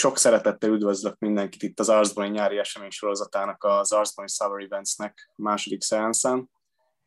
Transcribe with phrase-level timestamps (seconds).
[0.00, 5.82] sok szeretettel üdvözlök mindenkit itt az Arsboni nyári esemény sorozatának, az Arsboni Summer Eventsnek második
[5.82, 6.50] szeánszán.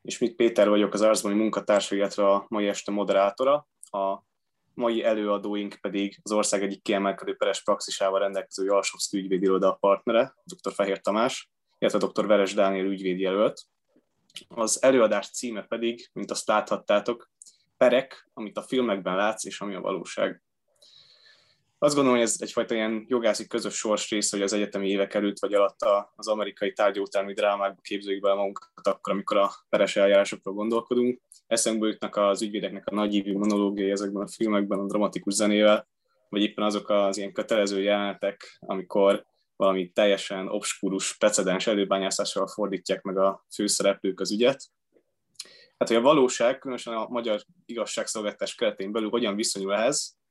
[0.01, 3.68] És mit Péter vagyok, az Arsboni munkatársa, illetve a mai este moderátora.
[3.82, 4.23] A
[4.73, 10.73] mai előadóink pedig az ország egyik kiemelkedő peres praxisával rendelkező Jalsovszki ügyvédiroda partnere, dr.
[10.73, 12.28] Fehér Tamás, illetve dr.
[12.28, 13.61] Veres Dániel ügyvédjelölt.
[14.47, 17.32] Az előadás címe pedig, mint azt láthattátok,
[17.78, 20.43] Perek, amit a filmekben látsz, és ami a valóság.
[21.83, 25.39] Azt gondolom, hogy ez egyfajta ilyen jogászi közös sors rész, hogy az egyetemi évek előtt
[25.39, 25.78] vagy alatt
[26.15, 31.21] az amerikai tárgyótármi drámákba képzeljük be magunkat akkor, amikor a peres eljárásokról gondolkodunk.
[31.47, 35.88] Eszembe jutnak az ügyvédeknek a nagyívű monológiai ezekben a filmekben, a dramatikus zenével,
[36.30, 39.25] vagy éppen azok az ilyen kötelező jelenetek, amikor
[39.56, 44.64] valami teljesen obskúrus precedens előbányászással fordítják meg a főszereplők az ügyet.
[45.78, 50.22] Hát, hogy a valóság, különösen a magyar igazságszolgáltatás keretén belül hogyan viszonyul ehhez,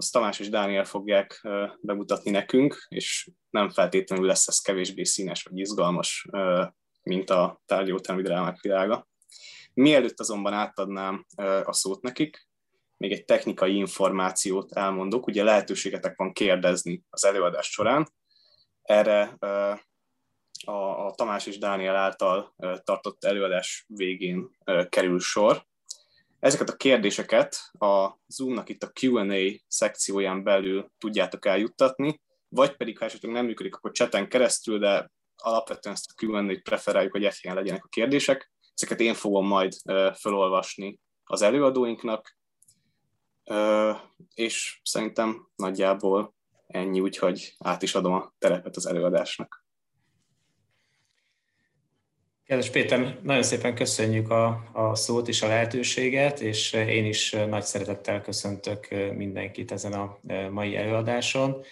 [0.00, 1.48] azt Tamás és Dániel fogják
[1.80, 6.28] bemutatni nekünk, és nem feltétlenül lesz ez kevésbé színes vagy izgalmas,
[7.02, 9.08] mint a tárgyalótermi drámák világa.
[9.74, 11.26] Mielőtt azonban átadnám
[11.64, 12.48] a szót nekik,
[12.96, 15.26] még egy technikai információt elmondok.
[15.26, 18.08] Ugye lehetőségetek van kérdezni az előadás során.
[18.82, 19.36] Erre
[20.64, 22.54] a Tamás és Dániel által
[22.84, 24.50] tartott előadás végén
[24.88, 25.66] kerül sor.
[26.40, 33.04] Ezeket a kérdéseket a Zoom-nak itt a Q&A szekcióján belül tudjátok eljuttatni, vagy pedig, ha
[33.04, 37.84] esetleg nem működik, akkor cseten keresztül, de alapvetően ezt a Q&A-t preferáljuk, hogy egy legyenek
[37.84, 38.52] a kérdések.
[38.74, 39.72] Ezeket én fogom majd
[40.14, 42.36] felolvasni az előadóinknak,
[44.34, 46.34] és szerintem nagyjából
[46.66, 49.66] ennyi, úgyhogy át is adom a terepet az előadásnak.
[52.48, 57.62] Kedves Péter, nagyon szépen köszönjük a, a szót és a lehetőséget, és én is nagy
[57.62, 60.18] szeretettel köszöntök mindenkit ezen a
[60.50, 61.64] mai előadáson.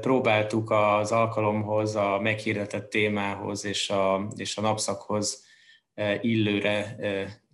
[0.00, 5.44] Próbáltuk az alkalomhoz, a meghirdetett témához és a, és a napszakhoz
[6.20, 6.96] illőre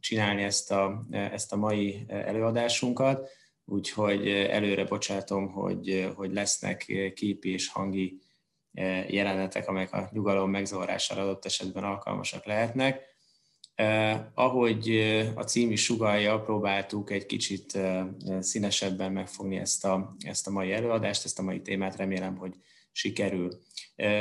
[0.00, 3.30] csinálni ezt a, ezt a mai előadásunkat,
[3.64, 8.31] úgyhogy előre bocsátom, hogy, hogy lesznek képi és hangi E,
[9.08, 13.10] jelenetek, amelyek a nyugalom megzavarására adott esetben alkalmasak lehetnek.
[13.74, 14.88] Eh, ahogy
[15.34, 17.78] a cím is sugalja, próbáltuk egy kicsit
[18.40, 22.54] színesebben megfogni ezt a, ezt a mai előadást, ezt a mai témát, remélem, hogy
[22.92, 23.60] sikerül.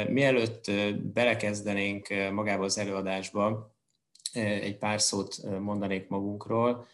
[0.08, 0.72] Mielőtt
[1.14, 3.76] belekezdenénk magába az előadásba,
[4.34, 6.88] egy pár szót mondanék magunkról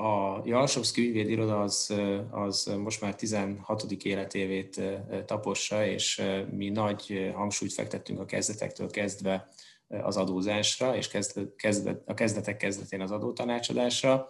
[0.00, 1.94] a Jalsovszki ügyvédiroda az,
[2.30, 3.92] az most már 16.
[4.02, 4.82] életévét
[5.26, 9.48] tapossa, és mi nagy hangsúlyt fektettünk a kezdetektől kezdve
[9.88, 11.08] az adózásra, és
[11.56, 14.26] kezdet, a kezdetek kezdetén az adótanácsadásra.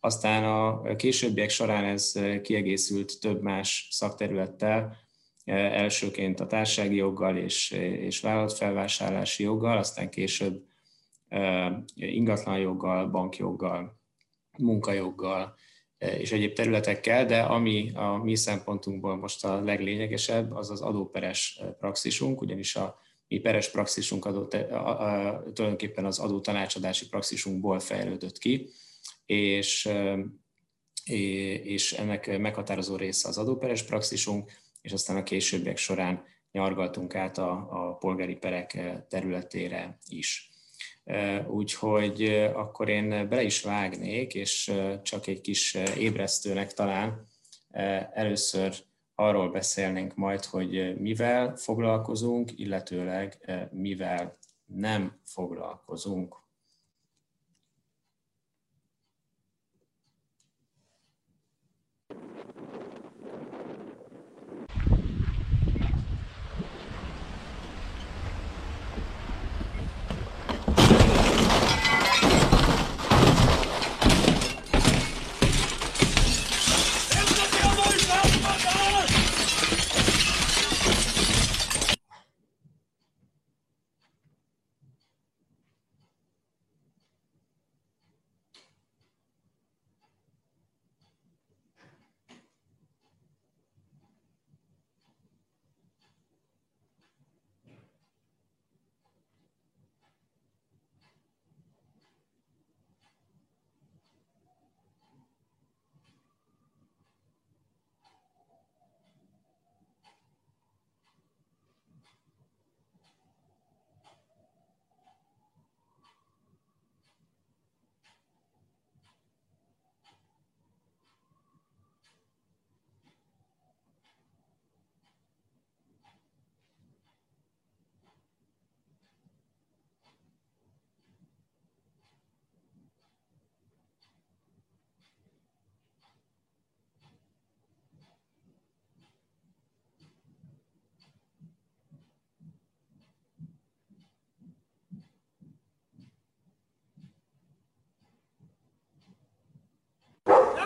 [0.00, 2.12] Aztán a későbbiek során ez
[2.42, 4.96] kiegészült több más szakterülettel,
[5.44, 10.62] elsőként a társasági joggal és, és vállalatfelvásárlási joggal, aztán később
[11.94, 14.00] ingatlanjoggal, bankjoggal,
[14.58, 15.54] munkajoggal
[15.98, 21.58] e, és egyéb területekkel, de ami a mi szempontunkból most a leglényegesebb, az az adóperes
[21.60, 27.08] e, praxisunk, ugyanis a mi peres praxisunk adott, a, a, a, tulajdonképpen az adó tanácsadási
[27.08, 28.68] praxisunkból fejlődött ki,
[29.26, 30.18] és, e,
[31.62, 34.50] és ennek meghatározó része az adóperes praxisunk,
[34.82, 40.51] és aztán a későbbiek során nyargaltunk át a, a polgári perek területére is.
[41.46, 42.24] Úgyhogy
[42.54, 47.26] akkor én bele is vágnék, és csak egy kis ébresztőnek talán
[48.12, 48.74] először
[49.14, 56.41] arról beszélnénk majd, hogy mivel foglalkozunk, illetőleg mivel nem foglalkozunk.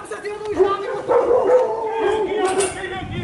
[0.06, 0.88] você tem um jovem.
[2.06, 3.22] Esquina, sai daqui!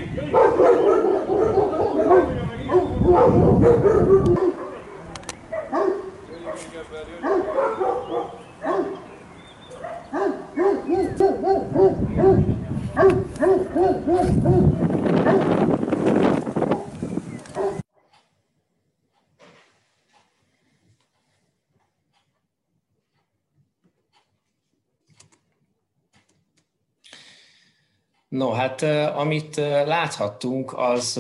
[28.43, 28.83] No, hát
[29.17, 29.57] amit
[29.87, 31.17] láthattunk, az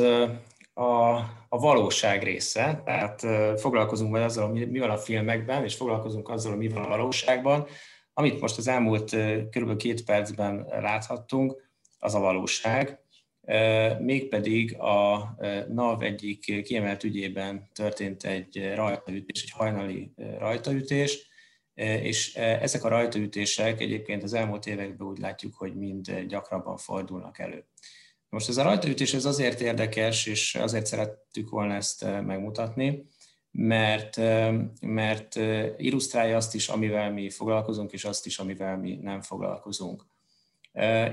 [0.75, 1.15] a,
[1.49, 2.83] a valóság része.
[2.85, 3.21] Tehát
[3.61, 7.67] foglalkozunk majd azzal, mi van a filmekben, és foglalkozunk azzal, mi van a valóságban.
[8.13, 9.17] Amit most az elmúlt
[9.51, 9.77] kb.
[9.77, 12.99] két percben láthattunk, az a valóság.
[13.99, 15.35] Mégpedig a
[15.69, 21.32] NAV egyik kiemelt ügyében történt egy rajtaütés, egy hajnali rajtaütés,
[21.75, 27.65] és ezek a rajtaütések egyébként az elmúlt években úgy látjuk, hogy mind gyakrabban fordulnak elő.
[28.29, 33.07] Most ez a rajtaütés ez azért érdekes, és azért szerettük volna ezt megmutatni,
[33.51, 34.17] mert,
[34.81, 35.37] mert
[35.77, 40.07] illusztrálja azt is, amivel mi foglalkozunk, és azt is, amivel mi nem foglalkozunk.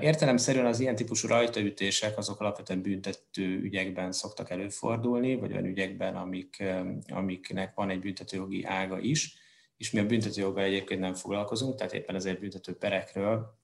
[0.01, 6.63] Értelemszerűen az ilyen típusú rajtaütések azok alapvetően büntető ügyekben szoktak előfordulni, vagy olyan ügyekben, amik,
[7.07, 9.38] amiknek van egy büntetőjogi ága is,
[9.79, 13.57] és mi a büntetőjoggal egyébként nem foglalkozunk, tehát éppen ezért büntető perekről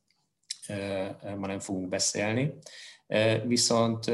[1.38, 2.53] ma nem fogunk beszélni.
[3.45, 4.06] Viszont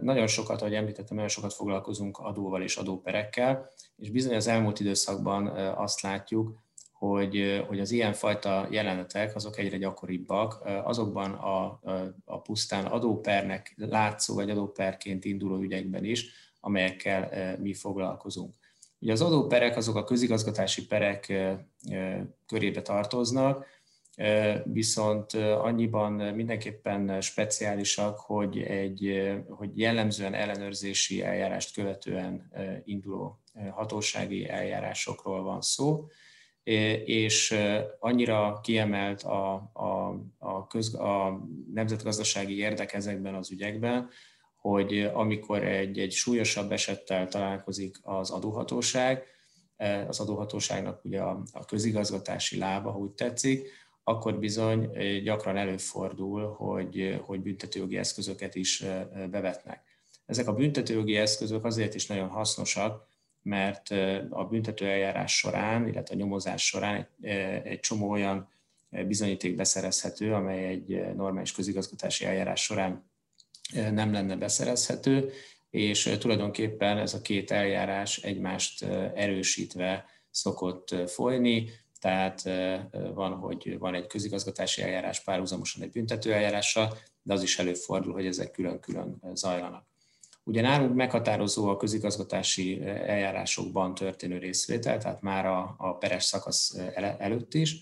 [0.00, 5.46] nagyon sokat, ahogy említettem, nagyon sokat foglalkozunk adóval és adóperekkel, és bizony az elmúlt időszakban
[5.76, 11.80] azt látjuk, hogy, hogy az ilyenfajta jelenetek azok egyre gyakoribbak, azokban a,
[12.24, 18.54] a pusztán adópernek látszó vagy adóperként induló ügyekben is, amelyekkel mi foglalkozunk.
[19.00, 21.32] Ugye az adóperek azok a közigazgatási perek
[22.46, 23.66] körébe tartoznak,
[24.64, 32.52] viszont annyiban mindenképpen speciálisak, hogy, egy, hogy jellemzően ellenőrzési eljárást követően
[32.84, 33.40] induló
[33.70, 36.06] hatósági eljárásokról van szó,
[37.04, 37.54] és
[37.98, 41.40] annyira kiemelt a, a, a, köz, a
[41.74, 44.08] nemzetgazdasági érdek ezekben az ügyekben,
[44.68, 49.24] hogy amikor egy, egy súlyosabb esettel találkozik az adóhatóság,
[50.08, 53.68] az adóhatóságnak ugye a, a közigazgatási lába, úgy tetszik,
[54.04, 54.90] akkor bizony
[55.22, 58.84] gyakran előfordul, hogy, hogy büntetőjogi eszközöket is
[59.30, 59.82] bevetnek.
[60.26, 63.06] Ezek a büntetőjogi eszközök azért is nagyon hasznosak,
[63.42, 63.90] mert
[64.30, 67.30] a büntetőeljárás során, illetve a nyomozás során egy,
[67.64, 68.48] egy csomó olyan
[69.06, 73.06] bizonyíték beszerezhető, amely egy normális közigazgatási eljárás során
[73.72, 75.32] nem lenne beszerezhető,
[75.70, 78.82] és tulajdonképpen ez a két eljárás egymást
[79.14, 81.70] erősítve szokott folyni,
[82.00, 82.42] tehát
[83.14, 88.26] van, hogy van egy közigazgatási eljárás párhuzamosan egy büntető eljárással, de az is előfordul, hogy
[88.26, 89.86] ezek külön-külön zajlanak.
[90.44, 96.76] Ugye nálunk meghatározó a közigazgatási eljárásokban történő részvétel, tehát már a, a peres szakasz
[97.18, 97.76] előtt is,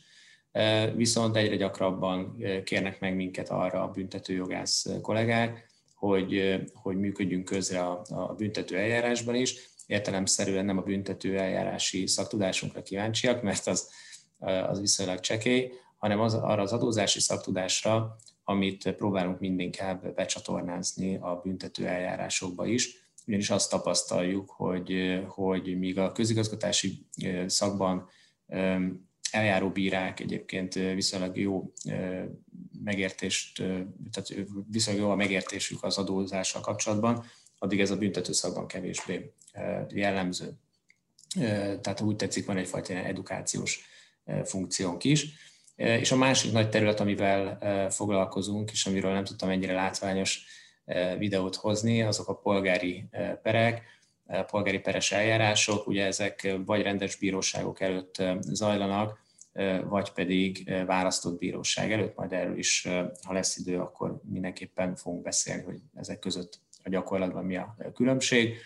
[0.94, 5.74] viszont egyre gyakrabban kérnek meg minket arra a büntetőjogász kollégák,
[6.06, 9.54] hogy, hogy működjünk közre a, a büntető eljárásban is.
[9.86, 13.90] Értelemszerűen nem a büntető eljárási szaktudásunkra kíváncsiak, mert az,
[14.38, 21.86] az viszonylag csekély, hanem az, arra az adózási szaktudásra, amit próbálunk mindinkább becsatornázni a büntető
[21.86, 27.06] eljárásokba is, ugyanis azt tapasztaljuk, hogy, hogy míg a közigazgatási
[27.46, 28.08] szakban
[29.30, 31.72] eljáró bírák egyébként viszonylag jó
[32.86, 33.56] megértést,
[34.12, 37.24] tehát viszonylag jó a megértésük az adózással kapcsolatban,
[37.58, 39.32] addig ez a büntetőszakban kevésbé
[39.88, 40.52] jellemző.
[41.80, 43.80] Tehát úgy tetszik, van egyfajta edukációs
[44.44, 45.26] funkciónk is.
[45.76, 50.44] És a másik nagy terület, amivel foglalkozunk, és amiről nem tudtam ennyire látványos
[51.18, 53.08] videót hozni, azok a polgári
[53.42, 53.82] perek,
[54.46, 59.24] polgári peres eljárások, ugye ezek vagy rendes bíróságok előtt zajlanak,
[59.88, 62.88] vagy pedig választott bíróság előtt, majd erről is,
[63.26, 68.56] ha lesz idő, akkor mindenképpen fogunk beszélni, hogy ezek között a gyakorlatban mi a különbség.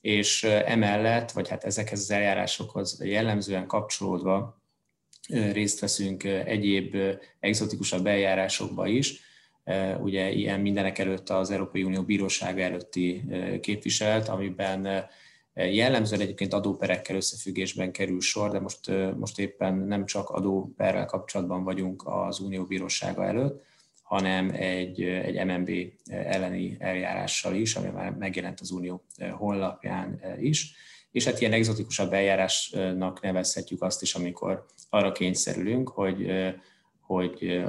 [0.00, 4.62] És emellett, vagy hát ezekhez az eljárásokhoz jellemzően kapcsolódva
[5.28, 6.96] részt veszünk egyéb
[7.40, 9.20] exotikusabb eljárásokba is,
[10.00, 13.24] ugye ilyen mindenek előtt az Európai Unió Bírósága előtti
[13.60, 15.06] képviselt, amiben
[15.66, 22.02] Jellemzően egyébként adóperekkel összefüggésben kerül sor, de most, most éppen nem csak adóperrel kapcsolatban vagyunk
[22.06, 23.64] az Unió Bírósága előtt,
[24.02, 25.70] hanem egy, egy MNB
[26.10, 29.04] elleni eljárással is, ami már megjelent az Unió
[29.36, 30.74] honlapján is.
[31.10, 36.30] És hát ilyen egzotikusabb eljárásnak nevezhetjük azt is, amikor arra kényszerülünk, hogy,
[37.00, 37.64] hogy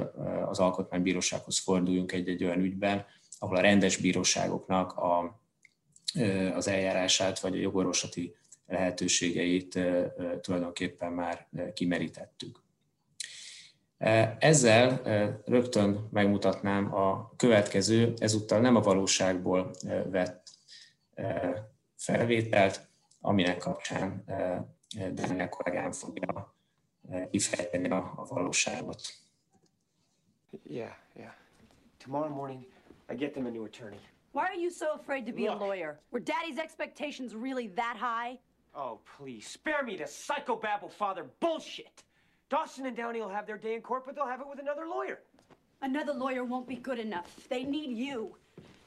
[0.46, 3.04] az alkotmánybírósághoz forduljunk egy-egy olyan ügyben,
[3.38, 5.39] ahol a rendes bíróságoknak a,
[6.54, 8.34] az eljárását vagy a jogorvoslati
[8.66, 9.78] lehetőségeit
[10.40, 12.62] tulajdonképpen már kimerítettük.
[14.38, 15.00] Ezzel
[15.44, 19.70] rögtön megmutatnám a következő, ezúttal nem a valóságból
[20.10, 20.48] vett
[21.96, 22.88] felvételt,
[23.20, 24.24] aminek kapcsán
[25.12, 26.54] Daniel kollégám fogja
[27.30, 29.00] kifejteni a, a valóságot.
[30.62, 31.32] Yeah, yeah.
[32.04, 32.66] Tomorrow morning,
[33.12, 34.00] I get them a new attorney.
[34.32, 35.60] Why are you so afraid to be Look.
[35.60, 35.98] a lawyer?
[36.12, 38.38] Were Daddy's expectations really that high?
[38.74, 42.04] Oh, please, spare me the psychobabble father bullshit.
[42.48, 44.86] Dawson and Downey will have their day in court, but they'll have it with another
[44.86, 45.20] lawyer.
[45.82, 47.48] Another lawyer won't be good enough.
[47.48, 48.36] They need you.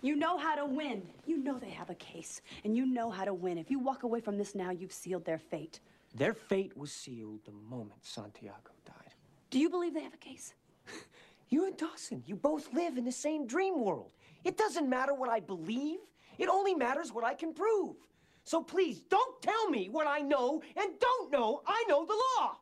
[0.01, 1.01] You know how to win.
[1.25, 3.57] You know they have a case, and you know how to win.
[3.57, 5.79] If you walk away from this now, you've sealed their fate.
[6.15, 9.13] Their fate was sealed the moment Santiago died.
[9.49, 10.53] Do you believe they have a case?
[11.49, 14.11] you and Dawson, you both live in the same dream world.
[14.43, 15.99] It doesn't matter what I believe.
[16.37, 17.95] It only matters what I can prove.
[18.43, 22.57] So please, don't tell me what I know and don't know I know the law.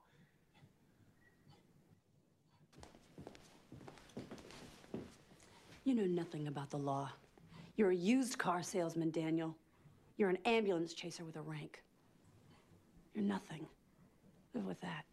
[5.83, 7.09] You know nothing about the law.
[7.75, 9.57] You're a used car salesman, Daniel.
[10.17, 11.81] You're an ambulance chaser with a rank.
[13.15, 13.65] You're nothing.
[14.53, 15.05] Live with that.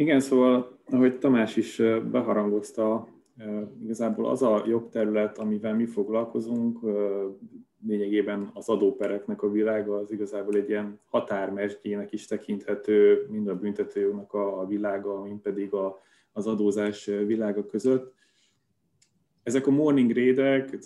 [0.00, 3.08] Igen, szóval, ahogy Tamás is beharangozta,
[3.82, 6.78] igazából az a jogterület, amivel mi foglalkozunk,
[7.86, 14.32] lényegében az adópereknek a világa az igazából egy ilyen határmesdjének is tekinthető, mind a büntetőjognak
[14.32, 16.00] a világa, mind pedig a,
[16.32, 18.14] az adózás világa között.
[19.42, 20.78] Ezek a morning raidek,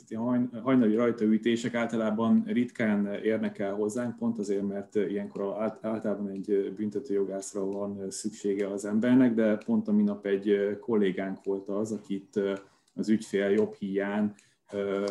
[0.63, 8.11] hajnali rajtaütések általában ritkán érnek el hozzánk, pont azért, mert ilyenkor általában egy büntetőjogászra van
[8.11, 12.41] szüksége az embernek, de pont a minap egy kollégánk volt az, akit
[12.95, 14.33] az ügyfél jobb hiány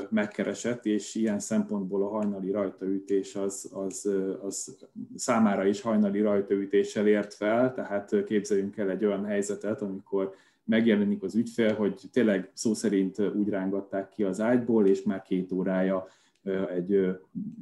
[0.10, 4.10] megkeresett, és ilyen szempontból a hajnali rajtaütés az, az,
[4.42, 4.78] az
[5.16, 11.36] számára is hajnali rajtaütéssel ért fel, tehát képzeljünk el egy olyan helyzetet, amikor megjelenik az
[11.36, 16.08] ügyfél, hogy tényleg szó szerint úgy rángatták ki az ágyból, és már két órája
[16.76, 17.08] egy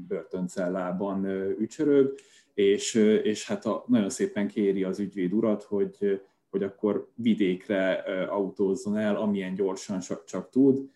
[0.08, 1.26] börtöncellában
[1.60, 2.14] ücsörög,
[2.54, 2.94] és,
[3.24, 7.92] és hát a, nagyon szépen kéri az ügyvéd urat, hogy, hogy akkor vidékre
[8.30, 10.90] autózzon el, amilyen gyorsan csak, csak tud,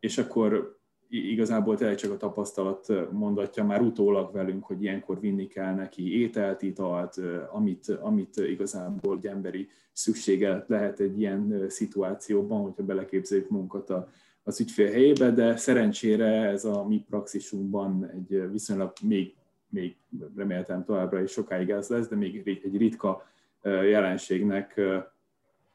[0.00, 0.79] és akkor
[1.10, 6.62] igazából tényleg csak a tapasztalat mondatja már utólag velünk, hogy ilyenkor vinni kell neki ételt,
[6.62, 7.20] italt,
[7.52, 14.08] amit, amit igazából egy emberi szüksége lehet egy ilyen szituációban, hogyha beleképzeljük munkat a,
[14.42, 19.34] az ügyfél helyébe, de szerencsére ez a mi praxisunkban egy viszonylag még,
[19.68, 19.96] még
[20.36, 23.26] reméltem továbbra is sokáig ez lesz, de még egy ritka
[23.62, 24.80] jelenségnek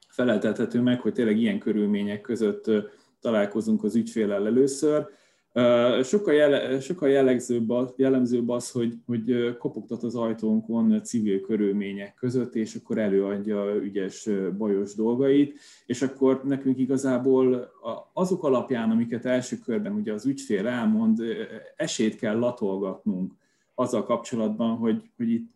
[0.07, 2.71] feleltethető meg, hogy tényleg ilyen körülmények között
[3.19, 5.07] találkozunk az ügyfélel először.
[6.03, 12.75] Sokkal, jele, sokkal jellegzőbb jellemzőbb az, hogy, hogy kopogtat az ajtónkon civil körülmények között, és
[12.75, 17.71] akkor előadja ügyes, bajos dolgait, és akkor nekünk igazából
[18.13, 21.21] azok alapján, amiket első körben ugye az ügyfél elmond,
[21.75, 23.33] esélyt kell latolgatnunk
[23.75, 25.51] azzal kapcsolatban, hogy, hogy itt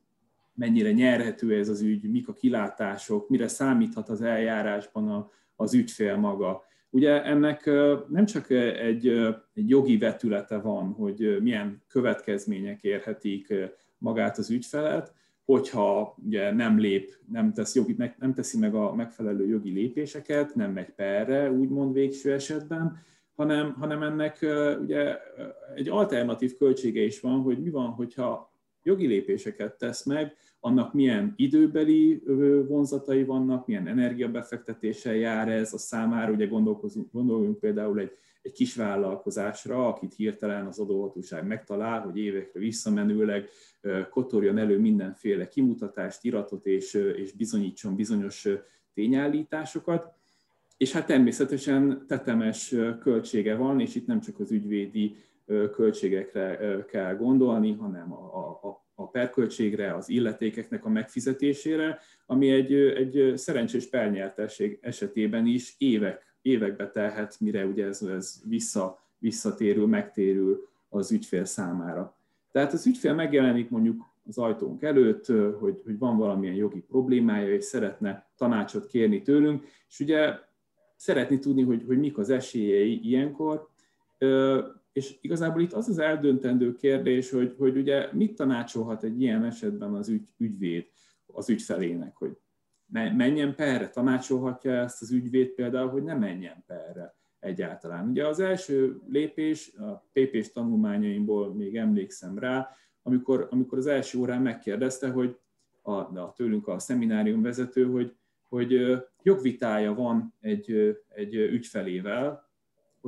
[0.53, 6.15] mennyire nyerhető ez az ügy, mik a kilátások, mire számíthat az eljárásban a, az ügyfél
[6.15, 7.65] maga Ugye ennek
[8.07, 9.07] nem csak egy,
[9.53, 13.53] egy jogi vetülete van, hogy milyen következmények érhetik
[13.97, 15.13] magát az ügyfelet,
[15.45, 20.71] hogyha ugye nem lép, nem, tesz jogi, nem teszi meg a megfelelő jogi lépéseket, nem
[20.71, 22.97] megy perre, úgymond végső esetben,
[23.35, 24.37] hanem, hanem ennek
[24.81, 25.17] ugye
[25.75, 28.53] egy alternatív költsége is van, hogy mi van, hogyha
[28.83, 32.23] jogi lépéseket tesz meg, annak milyen időbeli
[32.67, 36.45] vonzatai vannak, milyen energiabefektetéssel jár ez a számára, ugye
[37.11, 38.11] gondoljunk például egy,
[38.41, 43.49] egy kis vállalkozásra, akit hirtelen az adóhatóság megtalál, hogy évekre visszamenőleg
[44.09, 48.47] kotorjon elő mindenféle kimutatást, iratot és, és bizonyítson bizonyos
[48.93, 50.13] tényállításokat,
[50.77, 55.15] és hát természetesen tetemes költsége van, és itt nem csak az ügyvédi
[55.71, 63.33] költségekre kell gondolni, hanem a, a, a perköltségre, az illetékeknek a megfizetésére, ami egy, egy
[63.35, 71.11] szerencsés pernyertesség esetében is évek, évekbe telhet, mire ugye ez, ez vissza, visszatérül, megtérül az
[71.11, 72.17] ügyfél számára.
[72.51, 75.25] Tehát az ügyfél megjelenik mondjuk az ajtónk előtt,
[75.59, 80.33] hogy, hogy van valamilyen jogi problémája, és szeretne tanácsot kérni tőlünk, és ugye
[80.95, 83.69] szeretni tudni, hogy, hogy mik az esélyei ilyenkor,
[84.99, 89.93] és igazából itt az az eldöntendő kérdés, hogy, hogy ugye mit tanácsolhat egy ilyen esetben
[89.93, 90.87] az ügy, ügyvéd
[91.25, 92.37] az ügyfelének, hogy
[92.91, 98.09] menjen perre, tanácsolhatja ezt az ügyvéd például, hogy ne menjen perre egyáltalán.
[98.09, 102.69] Ugye az első lépés, a PP-s tanulmányaimból még emlékszem rá,
[103.01, 105.39] amikor, amikor az első órán megkérdezte, hogy
[105.81, 108.15] a, a tőlünk a szeminárium vezető, hogy,
[108.47, 112.48] hogy jogvitája van egy, egy ügyfelével,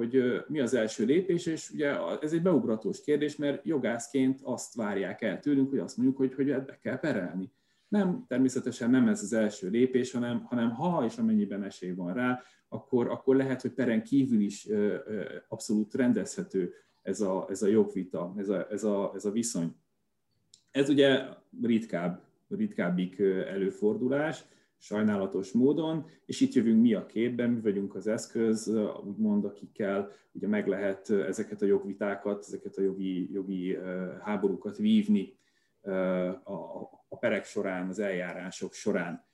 [0.01, 5.21] hogy mi az első lépés, és ugye ez egy beugratós kérdés, mert jogászként azt várják
[5.21, 7.51] el tőlünk, hogy azt mondjuk, hogy, hogy be kell perelni.
[7.87, 12.41] Nem, természetesen nem ez az első lépés, hanem, hanem ha és amennyiben esély van rá,
[12.69, 14.67] akkor, akkor lehet, hogy peren kívül is
[15.47, 19.75] abszolút rendezhető ez a, ez a jogvita, ez a, ez, a, ez a viszony.
[20.71, 21.23] Ez ugye
[21.61, 24.43] ritkább, ritkábbik előfordulás,
[24.81, 28.73] sajnálatos módon, és itt jövünk mi a képben, mi vagyunk az eszköz,
[29.05, 33.77] úgymond, akikkel ugye meg lehet ezeket a jogvitákat, ezeket a jogi, jogi
[34.21, 35.37] háborúkat vívni
[36.43, 36.53] a,
[37.07, 39.25] a perek során, az eljárások során.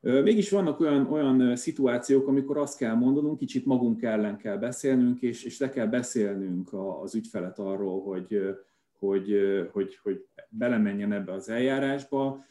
[0.00, 5.44] Mégis vannak olyan, olyan szituációk, amikor azt kell mondanunk, kicsit magunk ellen kell beszélnünk, és,
[5.44, 8.56] és le kell beszélnünk az ügyfelet arról, hogy,
[8.98, 9.32] hogy,
[9.72, 12.44] hogy, hogy belemenjen ebbe az eljárásba.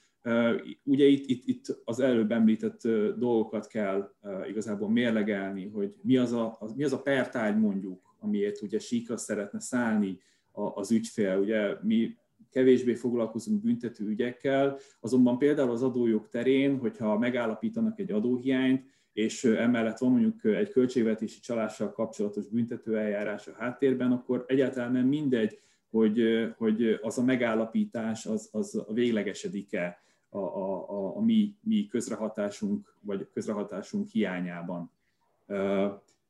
[0.83, 2.81] Ugye itt, itt, itt az előbb említett
[3.17, 4.11] dolgokat kell
[4.49, 9.59] igazából mérlegelni, hogy mi az a, mi az a pertágy mondjuk, amiért ugye síkra szeretne
[9.59, 10.19] szállni
[10.51, 11.37] az ügyfél.
[11.37, 12.15] Ugye mi
[12.51, 19.97] kevésbé foglalkozunk büntető ügyekkel, azonban például az adójog terén, hogyha megállapítanak egy adóhiányt, és emellett
[19.97, 25.59] van mondjuk egy költségvetési csalással kapcsolatos büntetőeljárás a háttérben, akkor egyáltalán nem mindegy,
[25.89, 32.93] hogy, hogy az a megállapítás az, az véglegesedik-e a, a, a, a mi, mi közrehatásunk,
[33.01, 34.91] vagy közrehatásunk hiányában.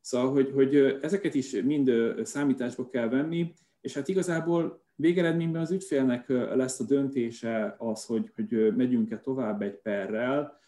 [0.01, 1.91] Szóval, hogy, hogy ezeket is mind
[2.23, 8.75] számításba kell venni, és hát igazából Végeredményben az ügyfélnek lesz a döntése az, hogy, hogy
[8.75, 10.59] megyünk-e tovább egy perrel,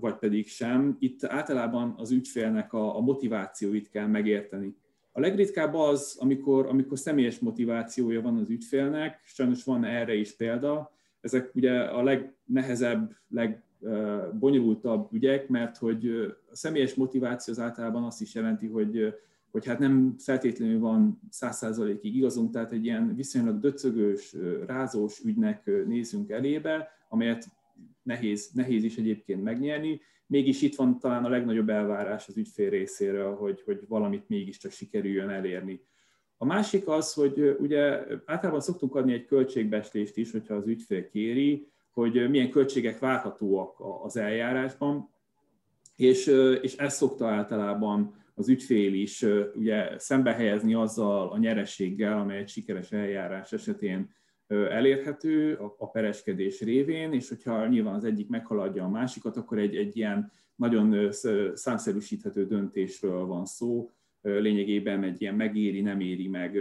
[0.00, 0.96] vagy pedig sem.
[0.98, 4.76] Itt általában az ügyfélnek a, a motivációit kell megérteni.
[5.12, 10.93] A legritkább az, amikor, amikor személyes motivációja van az ügyfélnek, sajnos van erre is példa,
[11.24, 16.08] ezek ugye a legnehezebb, legbonyolultabb ügyek, mert hogy
[16.50, 19.14] a személyes motiváció az általában azt is jelenti, hogy
[19.54, 25.70] hogy hát nem feltétlenül van száz százalékig igazunk, tehát egy ilyen viszonylag döcögős, rázós ügynek
[25.86, 27.46] nézünk elébe, amelyet
[28.02, 33.34] nehéz, nehéz is egyébként megnyerni, mégis itt van talán a legnagyobb elvárás az ügyfél részéről,
[33.34, 35.80] hogy, hogy valamit mégiscsak sikerüljön elérni.
[36.44, 37.80] A másik az, hogy ugye
[38.24, 44.16] általában szoktunk adni egy költségbeslést is, hogyha az ügyfél kéri, hogy milyen költségek várhatóak az
[44.16, 45.10] eljárásban,
[45.96, 46.26] és,
[46.62, 52.48] és ez szokta általában az ügyfél is ugye szembe helyezni azzal a nyerességgel, amely egy
[52.48, 54.14] sikeres eljárás esetén
[54.46, 59.96] elérhető a, pereskedés révén, és hogyha nyilván az egyik meghaladja a másikat, akkor egy, egy
[59.96, 61.12] ilyen nagyon
[61.54, 63.90] számszerűsíthető döntésről van szó,
[64.24, 66.58] lényegében egy ilyen megéri, nem éri meg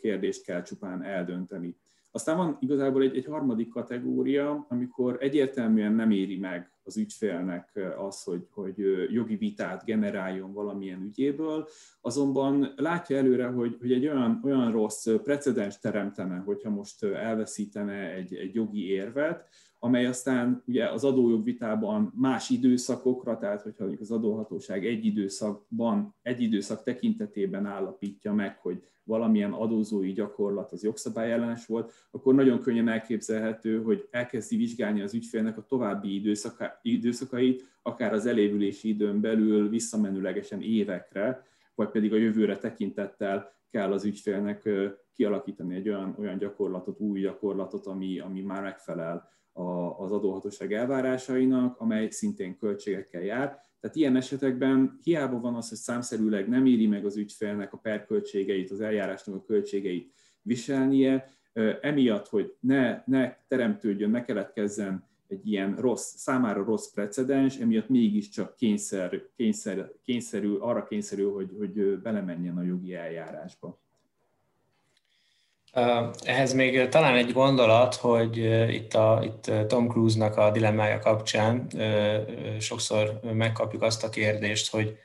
[0.00, 1.76] kérdést kell csupán eldönteni.
[2.14, 8.22] Aztán van igazából egy, egy harmadik kategória, amikor egyértelműen nem éri meg az ügyfélnek az,
[8.22, 8.74] hogy, hogy
[9.10, 11.68] jogi vitát generáljon valamilyen ügyéből,
[12.00, 18.34] azonban látja előre, hogy, hogy egy olyan, olyan rossz precedens teremtene, hogyha most elveszítene egy,
[18.34, 19.48] egy jogi érvet,
[19.84, 26.82] amely aztán ugye az adójogvitában más időszakokra, tehát hogyha az adóhatóság egy időszakban, egy időszak
[26.82, 34.08] tekintetében állapítja meg, hogy valamilyen adózói gyakorlat az jogszabályellenes volt, akkor nagyon könnyen elképzelhető, hogy
[34.10, 41.46] elkezdi vizsgálni az ügyfélnek a további időszaka, időszakait, akár az elévülési időn belül visszamenőlegesen évekre,
[41.74, 44.68] vagy pedig a jövőre tekintettel kell az ügyfélnek
[45.14, 49.30] kialakítani egy olyan, olyan gyakorlatot, új gyakorlatot, ami, ami már megfelel
[49.98, 53.60] az adóhatóság elvárásainak, amely szintén költségekkel jár.
[53.80, 58.70] Tehát ilyen esetekben hiába van az, hogy számszerűleg nem éri meg az ügyfélnek a perköltségeit,
[58.70, 60.12] az eljárásnak a költségeit
[60.42, 61.28] viselnie,
[61.80, 68.56] emiatt, hogy ne, ne teremtődjön, ne keletkezzen egy ilyen rossz, számára rossz precedens, emiatt mégiscsak
[68.56, 73.80] kényszer, kényszer, kényszerül, arra kényszerül, hogy, hogy belemenjen a jogi eljárásba.
[76.24, 78.36] Ehhez még talán egy gondolat, hogy
[78.74, 81.66] itt, a, itt Tom Cruise-nak a dilemmája kapcsán
[82.58, 84.98] sokszor megkapjuk azt a kérdést, hogy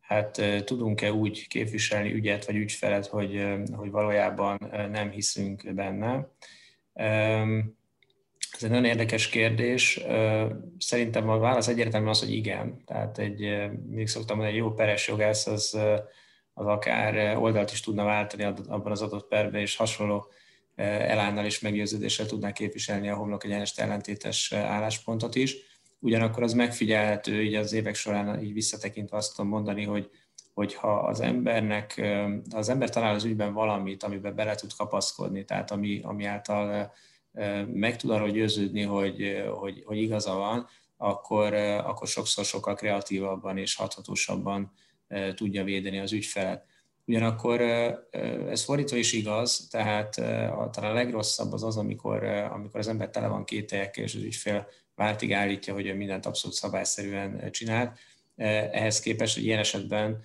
[0.00, 4.58] hát tudunk-e úgy képviselni ügyet vagy ügyfelet, hogy, hogy valójában
[4.90, 6.28] nem hiszünk benne.
[8.52, 10.00] Ez egy nagyon érdekes kérdés.
[10.78, 12.82] Szerintem a válasz egyértelmű az, hogy igen.
[12.86, 15.78] Tehát egy, még szoktam mondani, egy jó peres jogász az
[16.54, 20.26] az akár oldalt is tudna váltani abban az adott perben, és hasonló
[20.74, 25.56] elánnal és meggyőződéssel tudná képviselni a homlok egyenest ellentétes álláspontot is.
[25.98, 30.10] Ugyanakkor az megfigyelhető, így az évek során így visszatekintve azt tudom mondani, hogy
[30.54, 32.02] hogyha az embernek,
[32.50, 36.92] az ember talál az ügyben valamit, amiben bele tud kapaszkodni, tehát ami, ami által
[37.66, 43.74] meg tud arról győződni, hogy, hogy, hogy igaza van, akkor, akkor sokszor sokkal kreatívabban és
[43.74, 44.72] hathatósabban
[45.34, 46.64] tudja védeni az ügyfelet.
[47.06, 47.60] Ugyanakkor
[48.50, 50.16] ez fordítva is igaz, tehát
[50.50, 54.22] a, talán a legrosszabb az az, amikor, amikor az ember tele van kételyekkel, és az
[54.22, 57.98] ügyfél váltig állítja, hogy ő mindent abszolút szabályszerűen csinált.
[58.36, 60.24] Ehhez képest, hogy ilyen esetben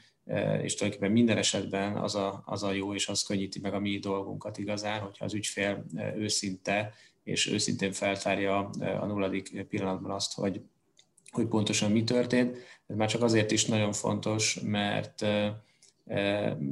[0.61, 3.99] és tulajdonképpen minden esetben az a, az a jó, és az könnyíti meg a mi
[3.99, 10.61] dolgunkat igazán, hogyha az ügyfél őszinte, és őszintén feltárja a nulladik pillanatban azt, hogy,
[11.31, 12.57] hogy pontosan mi történt.
[12.87, 15.25] Ez már csak azért is nagyon fontos, mert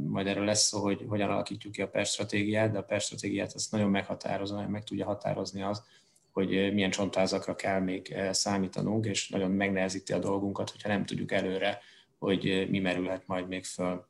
[0.07, 3.53] majd erről lesz szó, hogy hogyan alakítjuk ki a PER stratégiát, de a PER stratégiát
[3.53, 5.83] azt nagyon meghatározza, meg tudja határozni az,
[6.31, 11.81] hogy milyen csontázakra kell még számítanunk, és nagyon megnehezíti a dolgunkat, hogyha nem tudjuk előre
[12.19, 14.05] hogy mi merülhet majd még föl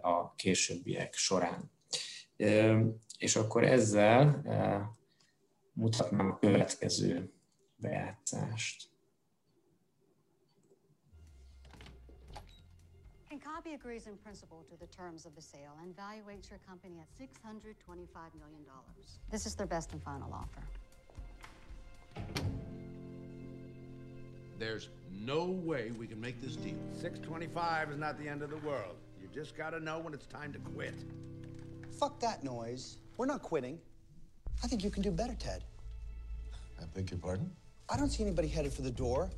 [0.00, 1.70] a későbbiek során.
[3.18, 4.42] És akkor ezzel
[5.72, 7.32] mutatnám a következő
[7.76, 8.86] bejátszást.
[13.58, 17.08] Kabi agrees in principle to the terms of the sale and valuates your company at
[17.18, 17.74] $625
[18.38, 18.64] million.
[19.32, 20.62] This is their best and final offer.
[24.58, 26.76] There's no way we can make this deal.
[27.00, 28.96] 625 is not the end of the world.
[29.20, 30.94] You just gotta know when it's time to quit.
[31.98, 32.98] Fuck that noise.
[33.16, 33.78] We're not quitting.
[34.62, 35.64] I think you can do better, Ted.
[36.80, 37.50] I beg your pardon?
[37.88, 39.30] I don't see anybody headed for the door.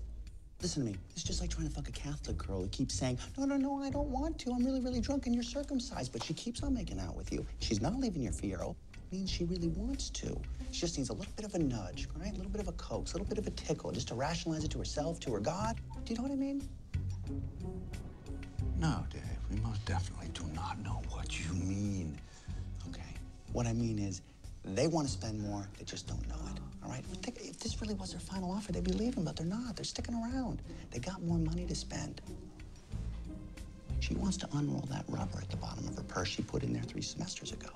[0.63, 0.99] Listen to me.
[1.13, 3.83] It's just like trying to fuck a Catholic girl who keeps saying, No, no, no,
[3.83, 4.53] I don't want to.
[4.53, 6.13] I'm really, really drunk and you're circumcised.
[6.13, 7.47] But she keeps on making out with you.
[7.61, 8.77] She's not leaving your Fiero.
[9.11, 10.39] means she really wants to.
[10.71, 12.33] She just needs a little bit of a nudge, right?
[12.33, 14.63] A little bit of a coax, a little bit of a tickle, just to rationalize
[14.63, 15.81] it to herself, to her God.
[16.05, 16.69] Do you know what I mean?
[18.79, 19.23] No, Dave.
[19.51, 22.21] We most definitely do not know what you mean.
[22.91, 23.03] Okay.
[23.53, 24.21] What I mean is,
[24.65, 26.70] they want to spend more, they just don't know it.
[26.83, 27.05] All right?
[27.23, 29.77] Think, if this really was their final offer, they'd be leaving, but they're not.
[29.77, 30.63] They're sticking around.
[30.91, 32.21] They got more money to spend.
[34.01, 36.73] She wants to unroll that rubber at the bottom of her purse she put in
[36.73, 37.69] there three semesters ago.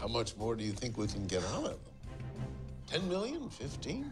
[0.00, 1.78] How much more do you think we can get out of them?
[2.86, 3.48] 10 million?
[3.48, 4.10] 15?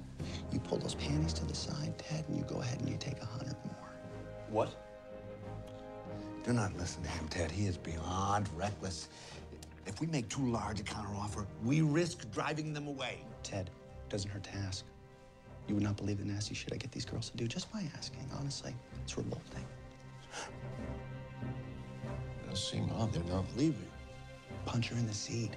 [0.53, 3.21] You pull those panties to the side, Ted, and you go ahead and you take
[3.21, 3.91] a hundred more.
[4.51, 4.85] What?
[6.45, 7.51] Do not listen to him, Ted.
[7.51, 9.09] He is beyond reckless.
[9.89, 13.21] If we make too large a counteroffer, we risk driving them away.
[13.43, 13.71] Ted,
[14.11, 14.85] doesn't hurt to ask.
[15.67, 17.85] You would not believe the nasty shit I get these girls to do just by
[17.97, 18.75] asking, honestly.
[19.03, 19.65] It's revolting.
[21.43, 23.89] It does seem odd they're not leaving.
[24.67, 25.53] Punch her in the seat.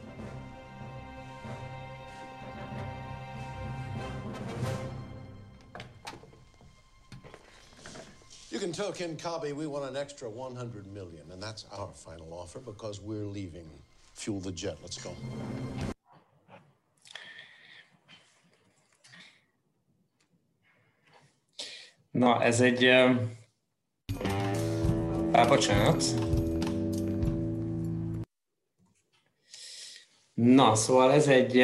[8.50, 12.34] You can tell Ken Kabi we want an extra 100 million, and that's our final
[12.34, 13.70] offer because we're leaving.
[14.22, 14.78] Fuel the jet.
[14.86, 15.10] Let's go.
[22.12, 22.86] Na, ez egy...
[25.32, 26.04] Á, bocsánat.
[30.34, 31.56] Na, szóval ez egy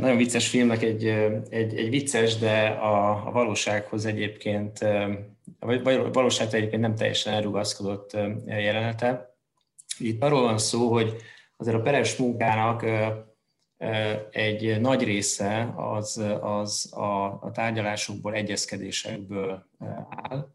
[0.00, 1.06] nagyon vicces filmnek egy,
[1.48, 4.78] egy, egy vicces, de a, a valósághoz egyébként,
[5.58, 8.12] vagy valóságtól egyébként nem teljesen elrugaszkodott
[8.46, 9.31] jelenete.
[9.98, 11.16] Itt arról van szó, hogy
[11.56, 12.84] azért a peres munkának
[14.30, 19.66] egy nagy része az, az a, a tárgyalásokból, egyezkedésekből
[20.08, 20.52] áll,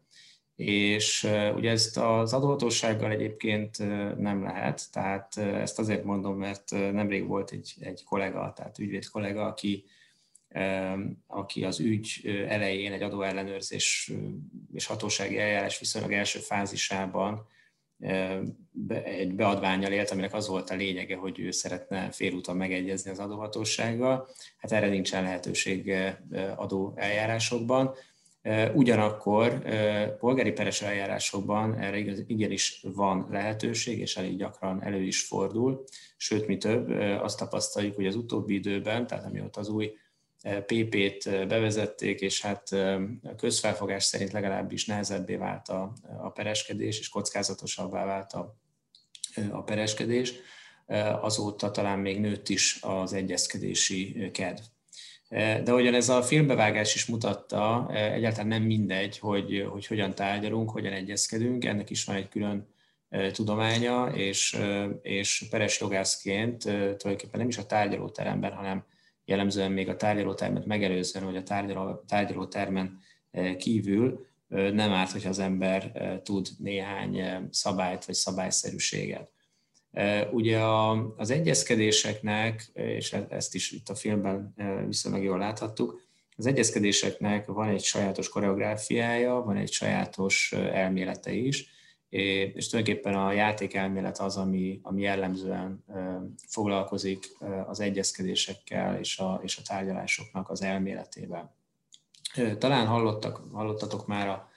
[0.56, 3.78] és ugye ezt az adóhatósággal egyébként
[4.18, 9.46] nem lehet, tehát ezt azért mondom, mert nemrég volt egy, egy kollega, tehát ügyvéd kollega,
[9.46, 9.84] aki,
[11.26, 14.12] aki az ügy elején egy adóellenőrzés
[14.72, 17.46] és hatósági eljárás viszonylag első fázisában
[19.04, 24.28] egy beadványjal élt, aminek az volt a lényege, hogy ő szeretne félúton megegyezni az adóhatósággal.
[24.58, 25.92] Hát erre nincsen lehetőség
[26.56, 27.94] adó eljárásokban.
[28.74, 29.62] Ugyanakkor
[30.18, 35.84] polgári peres eljárásokban erre igenis van lehetőség, és elég gyakran elő is fordul.
[36.16, 39.92] Sőt, mi több, azt tapasztaljuk, hogy az utóbbi időben, tehát amióta az új
[40.42, 42.72] PP-t bevezették, és hát
[43.22, 48.56] a közfelfogás szerint legalábbis nehezebbé vált a, a pereskedés, és kockázatosabbá vált a,
[49.50, 50.34] a pereskedés,
[51.20, 54.62] azóta talán még nőtt is az egyezkedési kedv.
[55.28, 60.92] De hogyan ez a filmbevágás is mutatta, egyáltalán nem mindegy, hogy, hogy hogyan tárgyalunk, hogyan
[60.92, 62.68] egyezkedünk, ennek is van egy külön
[63.32, 64.58] tudománya, és,
[65.02, 68.84] és peres jogászként tulajdonképpen nem is a tárgyalóteremben, hanem
[69.28, 72.98] jellemzően még a tárgyalótermet megelőzően, vagy a tárgyaló, tárgyalótermen
[73.58, 75.92] kívül nem árt, hogy az ember
[76.24, 79.30] tud néhány szabályt vagy szabályszerűséget.
[80.30, 80.58] Ugye
[81.16, 84.54] az egyezkedéseknek, és e-, ezt is itt a filmben
[84.86, 86.02] viszonylag jól láthattuk,
[86.36, 91.70] az egyezkedéseknek van egy sajátos koreográfiája, van egy sajátos elmélete is,
[92.08, 95.84] és tulajdonképpen a játékelmélet az, ami, ami jellemzően
[96.46, 101.56] foglalkozik az egyezkedésekkel és a, és a tárgyalásoknak az elméletével.
[102.58, 104.48] Talán hallottak, hallottatok már a,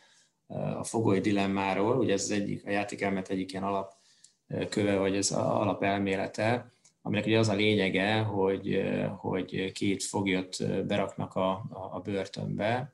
[0.78, 5.62] a fogoly dilemmáról, ugye ez az egyik, a játékelmélet egyik ilyen alapköve, vagy ez a
[5.62, 8.84] alapelmélete, aminek ugye az a lényege, hogy,
[9.18, 12.90] hogy két foglyot beraknak a, a, a börtönbe,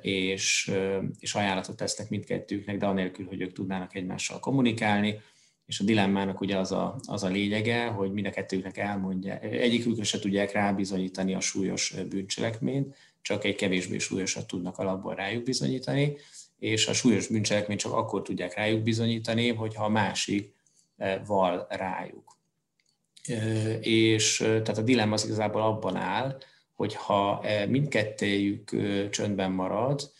[0.00, 0.72] és,
[1.18, 5.20] és ajánlatot tesznek mindkettőknek, de anélkül, hogy ők tudnának egymással kommunikálni,
[5.66, 10.04] és a dilemmának ugye az a, az a lényege, hogy mind a kettőknek elmondja, egyikük
[10.04, 16.16] se tudják rábizonyítani a súlyos bűncselekményt, csak egy kevésbé súlyosat tudnak alapból rájuk bizonyítani,
[16.58, 20.54] és a súlyos bűncselekményt csak akkor tudják rájuk bizonyítani, hogyha a másik
[21.26, 22.38] val rájuk.
[23.80, 26.38] És tehát a dilemma az igazából abban áll,
[26.80, 28.70] hogy ha e, mindkettőjük
[29.10, 30.10] csöndben marad,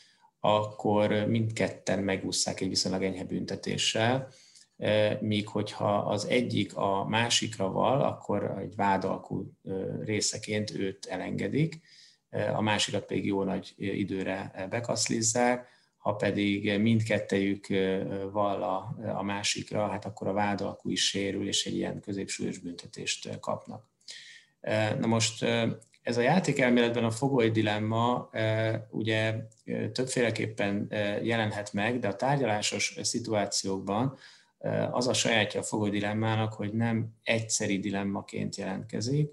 [0.41, 4.29] akkor mindketten megúszszák egy viszonylag enyhe büntetéssel,
[4.77, 9.53] e, míg hogyha az egyik a másikra val, akkor egy vádalkú
[10.01, 11.81] részeként őt elengedik,
[12.55, 17.67] a másikat pedig jó nagy időre bekaszlizzák, ha pedig mindkettejük
[18.33, 23.39] val a, a másikra, hát akkor a vádalkú is sérül, és egy ilyen középsúlyos büntetést
[23.39, 23.85] kapnak.
[24.99, 25.45] Na most
[26.11, 32.17] ez a játékelméletben a fogoly dilemma e, ugye e, többféleképpen e, jelenhet meg, de a
[32.17, 34.17] tárgyalásos szituációkban
[34.91, 39.31] az a sajátja a fogoly dilemmának, hogy nem egyszeri dilemmaként jelentkezik,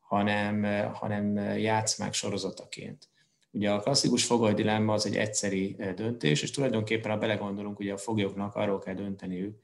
[0.00, 3.08] hanem, hanem játszmák sorozataként.
[3.50, 7.96] Ugye a klasszikus fogoly dilemma az egy egyszeri döntés, és tulajdonképpen, ha belegondolunk, ugye a
[7.96, 9.58] foglyoknak arról kell dönteniük,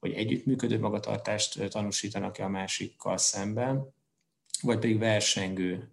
[0.00, 3.94] hogy együttműködő magatartást tanúsítanak-e a másikkal szemben,
[4.62, 5.90] vagy pedig versengő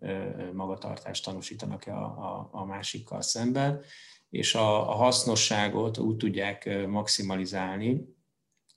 [0.54, 3.82] magatartást tanúsítanak a, a, a másikkal szemben,
[4.30, 8.18] és a, a hasznosságot úgy tudják maximalizálni,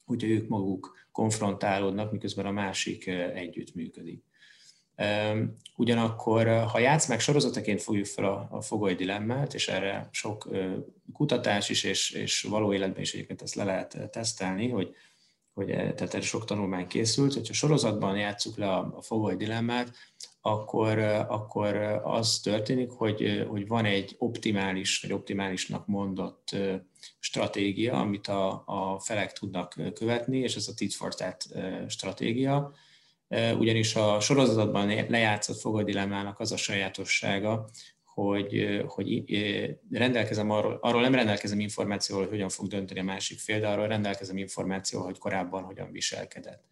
[0.05, 4.25] hogyha ők maguk konfrontálódnak, miközben a másik együttműködik.
[5.77, 10.49] Ugyanakkor, ha játszmák sorozataként fogjuk fel a, a fogoly dilemmát, és erre sok
[11.13, 14.95] kutatás is, és, és való életben is egyébként ezt le lehet tesztelni, hogy
[15.55, 19.93] hogy e, tehát erre sok tanulmány készült, hogyha sorozatban játsszuk le a, a fogoly dilemmát,
[20.41, 26.57] akkor, e, akkor az történik, hogy, hogy van egy optimális, vagy optimálisnak mondott
[27.19, 31.47] stratégia, amit a, a felek tudnak követni, és ez a tit for tat
[31.89, 32.73] stratégia,
[33.59, 37.69] ugyanis a sorozatban lejátszott fogoly dilemmának az a sajátossága,
[38.15, 39.25] hogy, hogy
[39.91, 43.87] rendelkezem arról, arról nem rendelkezem információval, hogy hogyan fog dönteni a másik fél, de arról
[43.87, 46.65] rendelkezem információval, hogy korábban hogyan viselkedett.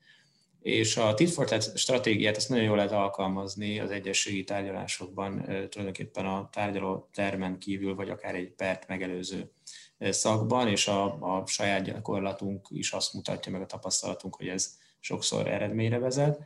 [0.63, 7.09] És a tit stratégiát ezt nagyon jól lehet alkalmazni az egyességi tárgyalásokban, tulajdonképpen a tárgyaló
[7.13, 9.51] termen kívül, vagy akár egy pert megelőző
[9.99, 15.47] szakban, és a, a saját gyakorlatunk is azt mutatja, meg a tapasztalatunk, hogy ez sokszor
[15.47, 16.41] eredményre vezet.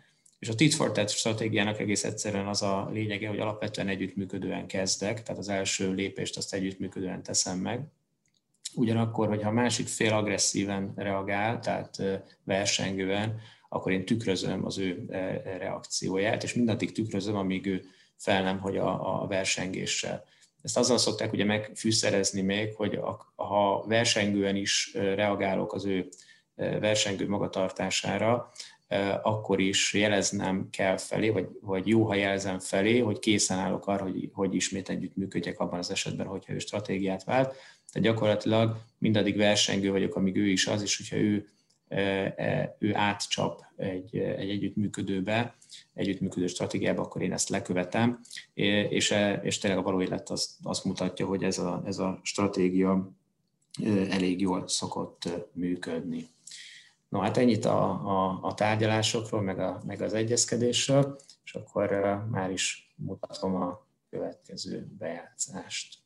[0.45, 5.23] És a tit for tat stratégiának egész egyszerűen az a lényege, hogy alapvetően együttműködően kezdek,
[5.23, 7.85] tehát az első lépést azt együttműködően teszem meg.
[8.75, 12.03] Ugyanakkor, hogyha a másik fél agresszíven reagál, tehát
[12.43, 15.05] versengően, akkor én tükrözöm az ő
[15.59, 17.85] reakcióját, és mindaddig tükrözöm, amíg ő
[18.17, 20.25] fel nem, hogy a, a versengéssel.
[20.63, 26.09] Ezt azzal szokták ugye megfűszerezni még, hogy a, ha versengően is reagálok az ő
[26.57, 28.53] versengő magatartására,
[29.23, 34.03] akkor is jeleznem kell felé, vagy, vagy jó, ha jelzem felé, hogy készen állok arra,
[34.03, 37.47] hogy, hogy ismét együtt működjek abban az esetben, hogyha ő stratégiát vált.
[37.93, 41.49] Tehát gyakorlatilag mindaddig versengő vagyok, amíg ő is az, és hogyha ő,
[42.79, 45.57] ő átcsap egy, egy együttműködőbe,
[45.95, 48.21] együttműködő stratégiába, akkor én ezt lekövetem,
[48.55, 53.13] és, és tényleg a való élet azt, azt mutatja, hogy ez a, ez a stratégia
[54.11, 56.27] elég jól szokott működni.
[57.15, 62.31] No hát ennyit a, a, a tárgyalásokról, meg, a, meg az egyezkedésről, és akkor uh,
[62.31, 65.99] már is mutatom a következő bejátszást.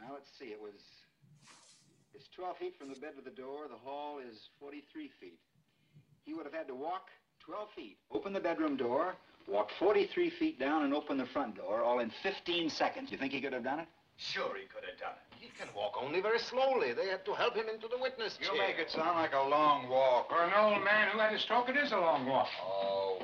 [0.00, 0.74] Now let's see, it was
[2.12, 5.40] it's 12 feet from the bed to the door, the hall is 43 feet.
[6.24, 10.58] He would have had to walk 12 feet, open the bedroom door, Walked 43 feet
[10.58, 13.12] down and opened the front door, all in 15 seconds.
[13.12, 13.88] You think he could have done it?
[14.16, 15.33] Sure he could have done it.
[15.44, 16.94] He can walk only very slowly.
[16.96, 18.64] They had to help him into the witness You chair.
[18.66, 20.30] make it sound like a long walk.
[20.32, 22.48] For an old man who had a stroke, it is a long walk.
[22.64, 23.20] Oh,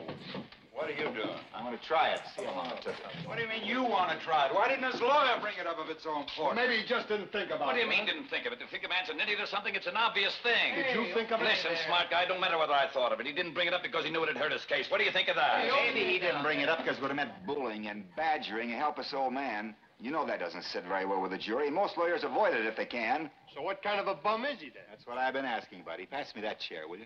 [0.76, 1.40] what are you doing?
[1.56, 2.92] I'm going to try it, see how long it took.
[3.24, 4.54] What do you mean you want to try it?
[4.54, 6.56] Why didn't his lawyer bring it up of its own Well, force?
[6.61, 7.72] maybe he just didn't think about it.
[7.72, 7.85] What do it.
[7.85, 8.61] you mean didn't think of it?
[8.61, 10.76] To think a man's an idiot or something, it's an obvious thing.
[10.76, 11.48] Did you think of it?
[11.48, 13.24] Listen, smart guy, don't matter whether I thought of it.
[13.24, 14.92] He didn't bring it up because he knew it'd hurt his case.
[14.92, 15.64] What do you think of that?
[15.72, 18.76] Maybe he didn't bring it up because it would have meant bullying and badgering a
[18.76, 19.72] helpless old man.
[20.00, 21.70] You know that doesn't sit very well with a jury.
[21.70, 23.30] Most lawyers avoid it if they can.
[23.54, 24.84] So what kind of a bum is he then?
[24.88, 26.06] That's what I've been asking, buddy.
[26.06, 27.04] Pass me that chair, will you?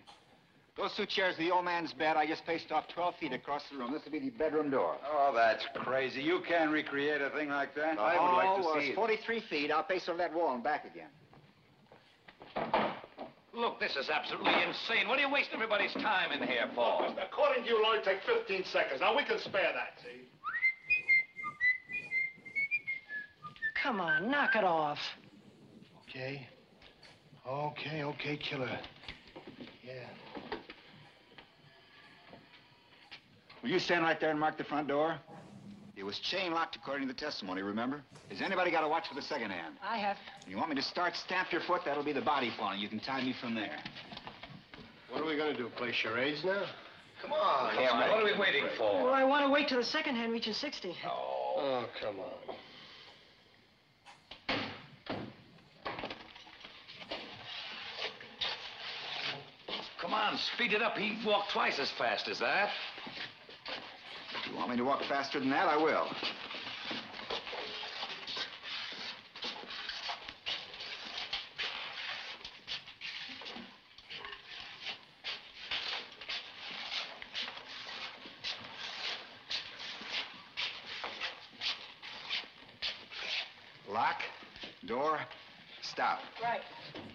[0.76, 3.78] Those two chairs, the old man's bed, I just paced off 12 feet across the
[3.78, 3.92] room.
[3.92, 4.96] This will be the bedroom door.
[5.06, 6.20] Oh, that's crazy.
[6.20, 7.96] You can't recreate a thing like that.
[7.96, 8.94] The I would hall like to was see it.
[8.96, 9.70] 43 feet.
[9.70, 11.10] I'll pace over that wall and back again.
[13.54, 15.06] Look, this is absolutely insane.
[15.06, 17.06] What are you wasting everybody's time in here for?
[17.22, 19.00] According to you, it'll take 15 seconds.
[19.00, 20.26] Now, we can spare that, see?
[23.84, 24.98] Come on, knock it off.
[26.08, 26.48] Okay.
[27.46, 28.78] Okay, okay, killer.
[29.84, 29.92] Yeah.
[33.62, 35.18] Will you stand right there and mark the front door?
[35.96, 38.02] It was chain locked according to the testimony, remember?
[38.30, 39.74] Has anybody got a watch for the second hand?
[39.86, 40.16] I have.
[40.48, 41.14] You want me to start?
[41.14, 41.82] Stamp your foot.
[41.84, 42.80] That'll be the body falling.
[42.80, 43.76] You can tie me from there.
[45.10, 45.68] What are we gonna do?
[45.76, 46.64] Play charades now?
[47.20, 47.74] Come on.
[47.74, 49.04] Come on, what are we waiting for?
[49.04, 49.12] Well.
[49.12, 50.96] I want to wait till the second hand reaches 60.
[51.06, 52.53] Oh, Oh, come on.
[60.14, 60.96] Come on, speed it up.
[60.96, 62.70] He walked twice as fast as that.
[64.38, 66.06] If you want me to walk faster than that, I will.
[83.92, 84.22] Lock,
[84.86, 85.18] door,
[85.82, 86.20] stop.
[86.40, 86.60] Right.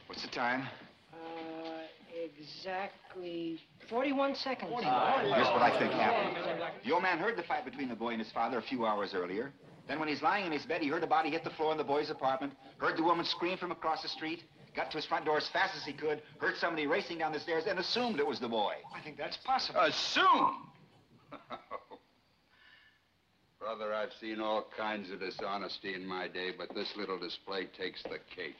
[0.08, 0.68] What's the time?
[1.14, 1.80] Uh,
[2.24, 3.60] exactly
[3.90, 4.72] 41 seconds.
[4.74, 6.38] Uh, here's what I think happened.
[6.86, 9.14] The old man heard the fight between the boy and his father a few hours
[9.14, 9.52] earlier.
[9.88, 11.78] Then when he's lying in his bed, he heard a body hit the floor in
[11.78, 14.44] the boy's apartment, heard the woman scream from across the street,
[14.76, 17.40] got to his front door as fast as he could, heard somebody racing down the
[17.40, 18.74] stairs, and assumed it was the boy.
[18.96, 19.82] I think that's possible.
[19.82, 20.68] Assume!
[23.60, 28.02] Brother, I've seen all kinds of dishonesty in my day, but this little display takes
[28.04, 28.56] the cake.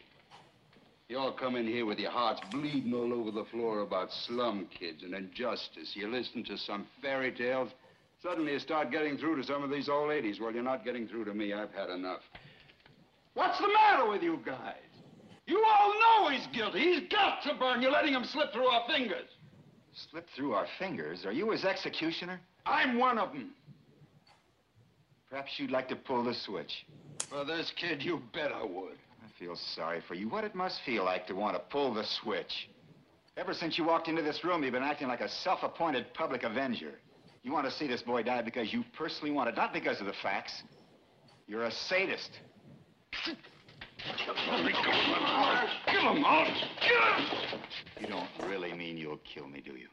[1.10, 4.68] You all come in here with your hearts bleeding all over the floor about slum
[4.80, 5.94] kids and injustice.
[5.96, 7.72] You listen to some fairy tales.
[8.22, 10.40] Suddenly you start getting through to some of these old ladies.
[10.40, 11.52] Well, you're not getting through to me.
[11.52, 12.22] I've had enough.
[13.34, 14.76] What's the matter with you guys?
[15.48, 16.80] You all know he's guilty.
[16.80, 17.82] He's got to burn.
[17.82, 19.30] You're letting him slip through our fingers.
[20.12, 21.26] Slip through our fingers.
[21.26, 22.40] Are you his executioner?
[22.68, 23.50] I'm one of them.
[25.28, 26.86] Perhaps you'd like to pull the switch.
[27.32, 28.98] For this kid, you bet I would.
[29.40, 30.28] I feel sorry for you.
[30.28, 32.70] What it must feel like to want to pull the switch.
[33.38, 36.96] Ever since you walked into this room, you've been acting like a self-appointed public avenger.
[37.44, 40.08] You want to see this boy die because you personally want it, not because of
[40.08, 40.64] the facts.
[41.48, 42.32] You're a sadist.
[43.14, 43.36] Kill
[46.14, 46.46] him, I'll
[46.82, 47.62] kill him!
[48.02, 49.88] You don't really mean you'll kill me, do you?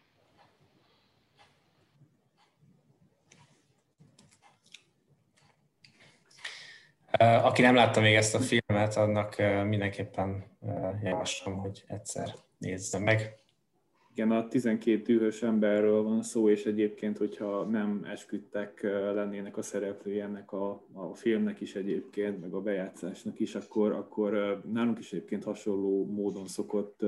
[7.19, 9.37] Aki nem látta még ezt a filmet, annak
[9.69, 10.45] mindenképpen
[11.03, 13.45] javaslom, hogy egyszer nézze meg.
[14.15, 18.83] Igen, a 12 dühös emberről van szó, és egyébként, hogyha nem esküdtek
[19.15, 24.61] lennének a szereplői ennek a, a filmnek is egyébként, meg a bejátszásnak is, akkor, akkor
[24.73, 27.01] nálunk is egyébként hasonló módon szokott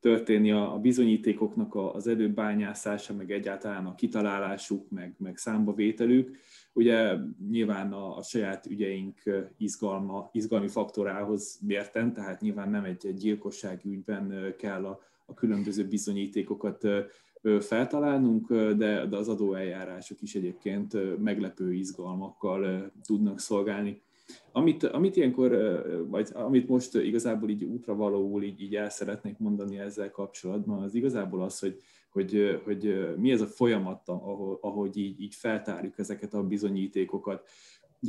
[0.00, 6.36] történni a, a bizonyítékoknak az előbányászása, meg egyáltalán a kitalálásuk, meg, meg számbavételük.
[6.76, 7.16] Ugye
[7.50, 9.22] nyilván a, a saját ügyeink
[9.56, 15.86] izgalma, izgalmi faktorához mérten, tehát nyilván nem egy, egy gyilkossági ügyben kell a, a különböző
[15.86, 16.86] bizonyítékokat
[17.60, 24.02] feltalálnunk, de, de az adóeljárások is egyébként meglepő izgalmakkal tudnak szolgálni.
[24.52, 25.50] Amit, amit ilyenkor,
[26.08, 31.42] vagy amit most igazából így útravalóul így, így el szeretnék mondani ezzel kapcsolatban, az igazából
[31.42, 34.08] az, hogy, hogy, hogy mi ez a folyamat,
[34.60, 37.48] ahogy így, így feltárjuk ezeket a bizonyítékokat.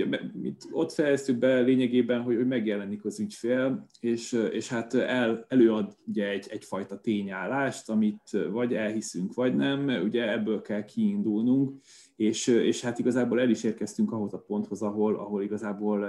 [0.06, 5.46] Ugye, mit ott fejeztük be lényegében, hogy, hogy megjelenik az ügyfél, és, és hát el,
[5.48, 11.74] előad ugye egy, egyfajta tényállást, amit vagy elhiszünk, vagy nem, ugye ebből kell kiindulnunk,
[12.16, 16.08] és, és hát igazából el is érkeztünk ahhoz a ponthoz, ahol, ahol igazából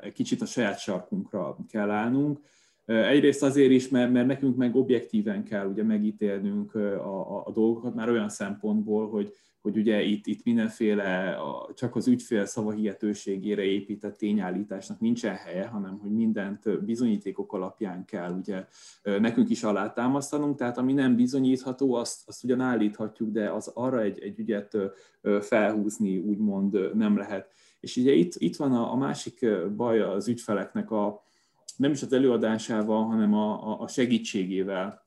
[0.00, 2.38] egy kicsit a saját sarkunkra kell állnunk.
[2.84, 7.94] Egyrészt azért is, mert, mert nekünk meg objektíven kell ugye megítélnünk a, a, a dolgokat,
[7.94, 9.32] már olyan szempontból, hogy,
[9.64, 15.98] hogy ugye itt, itt mindenféle a, csak az ügyfél szavahihetőségére épített tényállításnak nincsen helye, hanem
[15.98, 18.66] hogy mindent bizonyítékok alapján kell ugye
[19.02, 24.18] nekünk is alátámasztanunk, tehát ami nem bizonyítható, azt, azt ugyan állíthatjuk, de az arra egy,
[24.18, 24.76] egy ügyet
[25.40, 27.52] felhúzni úgymond nem lehet.
[27.80, 29.46] És ugye itt, itt van a, a másik
[29.76, 31.22] baj az ügyfeleknek a,
[31.76, 35.06] nem is az előadásával, hanem a, a, segítségével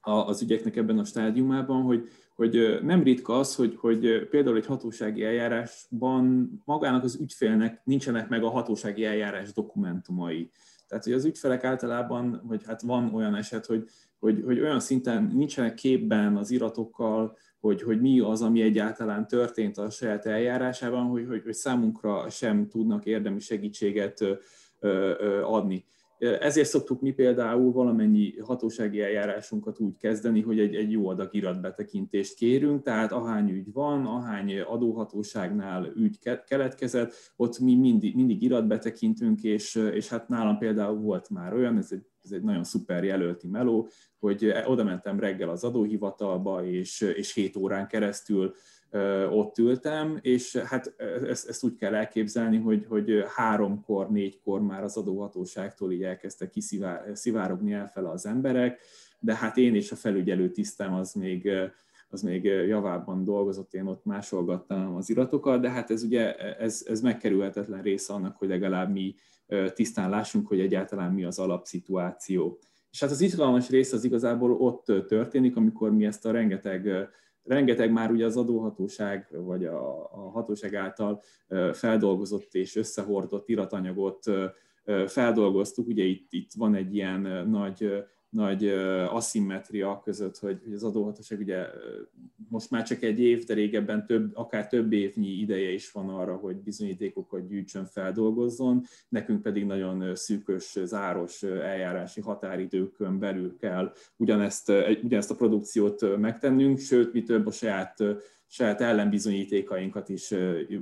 [0.00, 5.24] az ügyeknek ebben a stádiumában, hogy, hogy nem ritka az, hogy, hogy például egy hatósági
[5.24, 10.50] eljárásban magának az ügyfélnek nincsenek meg a hatósági eljárás dokumentumai.
[10.88, 15.30] Tehát, hogy az ügyfelek általában, vagy hát van olyan eset, hogy, hogy, hogy olyan szinten
[15.34, 21.26] nincsenek képben az iratokkal, hogy, hogy mi az, ami egyáltalán történt a saját eljárásában, hogy,
[21.26, 24.24] hogy, hogy számunkra sem tudnak érdemi segítséget
[25.42, 25.84] adni.
[26.22, 32.34] Ezért szoktuk mi például valamennyi hatósági eljárásunkat úgy kezdeni, hogy egy, egy jó adag iratbetekintést
[32.34, 39.74] kérünk, tehát ahány ügy van, ahány adóhatóságnál ügy keletkezett, ott mi mindig, mindig iratbetekintünk, és,
[39.74, 43.88] és hát nálam például volt már olyan, ez egy, ez egy nagyon szuper jelölti meló,
[44.18, 48.54] hogy oda mentem reggel az adóhivatalba, és, és 7 órán keresztül
[49.30, 50.94] ott ültem, és hát
[51.28, 57.72] ezt, ezt úgy kell elképzelni, hogy, hogy háromkor, négykor már az adóhatóságtól így elkezdtek kiszivárogni
[57.72, 58.80] elfele az emberek,
[59.18, 61.50] de hát én és a felügyelő tisztem az még,
[62.08, 67.00] az még javában dolgozott, én ott másolgattam az iratokat, de hát ez ugye ez, ez
[67.00, 69.14] megkerülhetetlen része annak, hogy legalább mi
[69.74, 72.58] tisztán lássunk, hogy egyáltalán mi az alapszituáció.
[72.90, 77.08] És hát az izgalmas rész az igazából ott történik, amikor mi ezt a rengeteg
[77.44, 81.22] rengeteg már ugye az adóhatóság vagy a, a hatóság által
[81.72, 84.30] feldolgozott és összehordott iratanyagot
[85.06, 85.86] feldolgoztuk.
[85.86, 88.68] Ugye itt, itt van egy ilyen nagy nagy
[89.08, 91.66] aszimmetria között, hogy, az adóhatóság ugye
[92.48, 96.36] most már csak egy év, de régebben több, akár több évnyi ideje is van arra,
[96.36, 104.72] hogy bizonyítékokat gyűjtsön, feldolgozzon, nekünk pedig nagyon szűkös, záros eljárási határidőkön belül kell ugyanezt,
[105.02, 108.04] ugyanezt a produkciót megtennünk, sőt, mi több a saját
[108.46, 110.34] saját ellenbizonyítékainkat is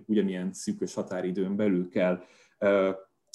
[0.06, 2.22] ugyanilyen szűkös határidőn belül kell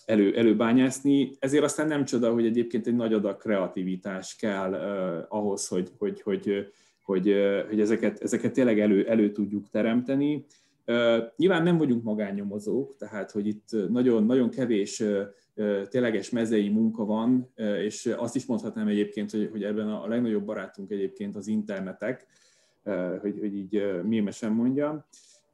[0.06, 1.32] elő, előbányászni.
[1.40, 6.22] Ezért aztán nem csoda, hogy egyébként egy nagy adag kreativitás kell uh, ahhoz, hogy, hogy,
[6.22, 10.46] hogy, hogy, uh, hogy ezeket, ezeket tényleg elő, elő tudjuk teremteni.
[10.88, 15.22] Uh, nyilván nem vagyunk magánnyomozók, tehát hogy itt nagyon, nagyon kevés uh,
[15.90, 20.92] tényleges mezei munka van, és azt is mondhatnám egyébként, hogy, hogy ebben a legnagyobb barátunk
[20.92, 22.28] egyébként az internetek,
[23.22, 25.06] hogy, hogy így mémesen mondjam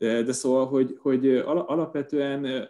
[0.01, 2.67] de szóval, hogy, hogy alapvetően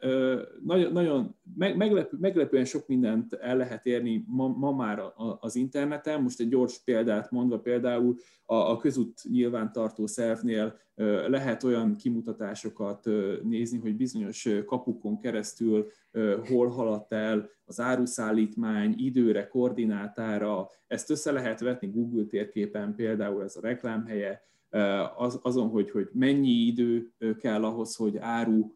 [0.64, 5.02] nagyon, nagyon meglepő, meglepően sok mindent el lehet érni ma, ma már
[5.40, 6.22] az interneten.
[6.22, 8.16] Most egy gyors példát mondva, például
[8.46, 10.80] a, a közút nyilvántartó szervnél
[11.28, 13.10] lehet olyan kimutatásokat
[13.44, 15.92] nézni, hogy bizonyos kapukon keresztül
[16.48, 20.70] hol haladt el az áruszállítmány időre, koordinátára.
[20.88, 24.50] Ezt össze lehet vetni Google térképen, például ez a reklámhelye,
[25.18, 28.72] az, azon, hogy, hogy mennyi idő kell ahhoz, hogy áru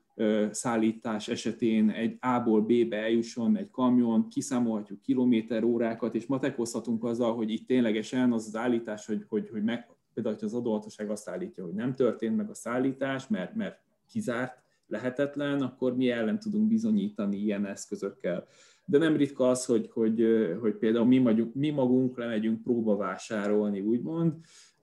[0.52, 7.52] szállítás esetén egy A-ból B-be eljusson egy kamion, kiszámolhatjuk kilométer órákat, és matekozhatunk azzal, hogy
[7.52, 11.74] itt ténylegesen az az állítás, hogy, hogy, hogy meg, például, az adóhatóság azt állítja, hogy
[11.74, 13.80] nem történt meg a szállítás, mert, mert
[14.10, 18.48] kizárt, lehetetlen, akkor mi ellen tudunk bizonyítani ilyen eszközökkel.
[18.86, 20.26] De nem ritka az, hogy, hogy,
[20.62, 24.34] hogy például mi, magunk, mi magunk lemegyünk próbavásárolni, úgymond,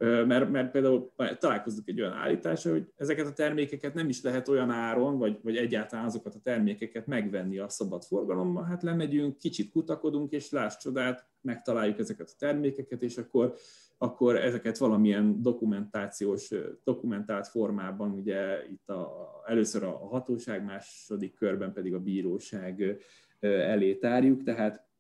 [0.03, 4.71] mert, mert például találkozunk egy olyan állítása, hogy ezeket a termékeket nem is lehet olyan
[4.71, 10.33] áron, vagy, vagy egyáltalán azokat a termékeket megvenni a szabad forgalomban, hát lemegyünk, kicsit kutakodunk,
[10.33, 13.55] és láss csodát, megtaláljuk ezeket a termékeket, és akkor,
[13.99, 16.51] akkor ezeket valamilyen dokumentációs,
[16.85, 22.99] dokumentált formában, ugye itt a, először a hatóság, második körben pedig a bíróság
[23.41, 24.91] elé tárjuk, tehát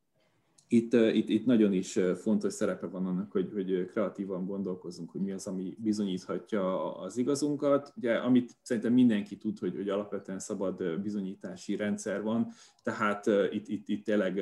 [0.73, 5.33] itt, itt, itt nagyon is fontos szerepe van annak, hogy, hogy kreatívan gondolkozunk, hogy mi
[5.33, 7.93] az, ami bizonyíthatja az igazunkat.
[7.97, 12.49] Ugye, amit szerintem mindenki tud, hogy, hogy alapvetően szabad bizonyítási rendszer van,
[12.83, 14.41] tehát itt, itt, itt tényleg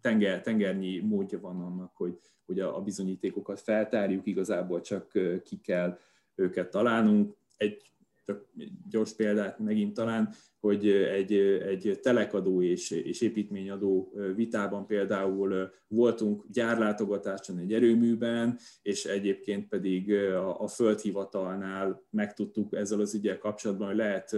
[0.00, 5.12] tenger, tengernyi módja van annak, hogy, hogy a bizonyítékokat feltárjuk, igazából csak
[5.44, 5.98] ki kell
[6.34, 7.36] őket találnunk.
[7.56, 7.92] Egy
[8.88, 11.32] gyors példát megint talán, hogy egy,
[11.68, 20.60] egy telekadó és, és építményadó vitában például voltunk gyárlátogatáson egy erőműben, és egyébként pedig a,
[20.60, 24.36] a földhivatalnál megtudtuk ezzel az ügyel kapcsolatban, hogy lehet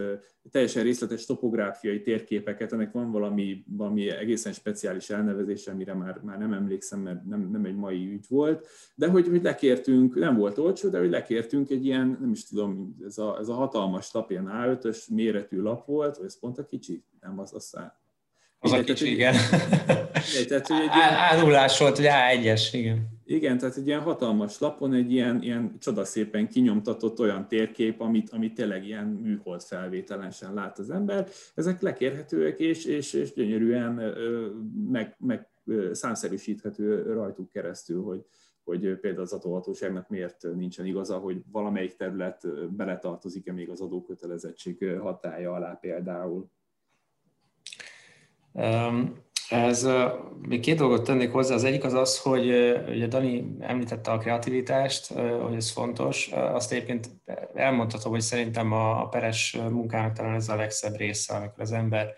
[0.51, 6.53] teljesen részletes topográfiai térképeket, ennek van valami, valami egészen speciális elnevezés, amire már, már nem
[6.53, 10.89] emlékszem, mert nem, nem egy mai ügy volt, de hogy, hogy lekértünk, nem volt olcsó,
[10.89, 14.51] de hogy lekértünk egy ilyen, nem is tudom, ez a, ez a hatalmas lap, ilyen
[14.53, 17.05] A5-ös méretű lap volt, vagy ez pont a kicsi?
[17.21, 18.01] Nem, az aztán
[18.63, 19.35] az a kicsi, igen.
[20.49, 21.15] tehát, hogy egy ilyen...
[21.31, 23.09] A0-ás volt, hogy A1-es, igen.
[23.25, 28.55] Igen, tehát egy ilyen hatalmas lapon egy ilyen, ilyen csodaszépen kinyomtatott olyan térkép, amit, amit
[28.55, 31.29] tényleg ilyen műhold felvételensen lát az ember.
[31.55, 34.15] Ezek lekérhetőek, és, és, és gyönyörűen
[34.91, 35.49] meg, meg
[35.93, 38.25] számszerűsíthető rajtuk keresztül, hogy,
[38.71, 42.47] hogy például az adóhatóságnak miért nincsen igaza, hogy valamelyik terület
[42.77, 46.51] beletartozik-e még az adókötelezettség hatája alá például.
[49.49, 49.89] Ez
[50.49, 51.55] még két dolgot tennék hozzá.
[51.55, 52.47] Az egyik az az, hogy
[52.89, 55.13] ugye Dani említette a kreativitást,
[55.43, 56.29] hogy ez fontos.
[56.33, 57.11] Azt egyébként
[57.55, 62.15] elmondhatom, hogy szerintem a, peres munkának talán ez a legszebb része, amikor az ember,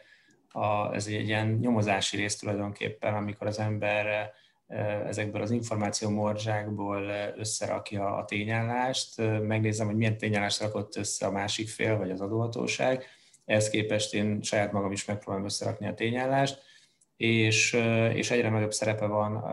[0.48, 4.32] a, ez egy ilyen nyomozási rész tulajdonképpen, amikor az ember
[5.06, 9.16] ezekből az információ morzsákból összerakja a tényállást,
[9.46, 13.04] megnézem, hogy milyen tényállást rakott össze a másik fél, vagy az adóhatóság.
[13.44, 16.62] Ehhez képest én saját magam is megpróbálom összerakni a tényállást,
[17.16, 17.72] és,
[18.14, 19.44] és egyre nagyobb szerepe van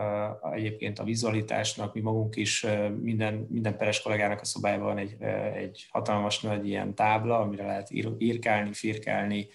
[0.52, 2.66] egyébként a vizualitásnak, mi magunk is,
[3.00, 5.16] minden, minden peres kollégának a szobájában egy,
[5.54, 9.48] egy hatalmas nagy ilyen tábla, amire lehet írkálni, firkálni,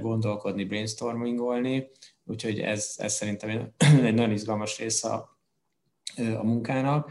[0.00, 1.90] gondolkodni, brainstormingolni,
[2.26, 5.38] úgyhogy ez, ez szerintem egy nagyon izgalmas része a,
[6.16, 7.10] a munkának,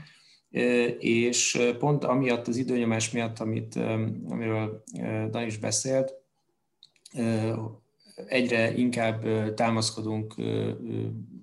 [1.00, 3.76] és pont amiatt, az időnyomás miatt, amit,
[4.30, 4.84] amiről
[5.30, 6.14] Dan is beszélt,
[8.26, 10.36] egyre inkább támaszkodunk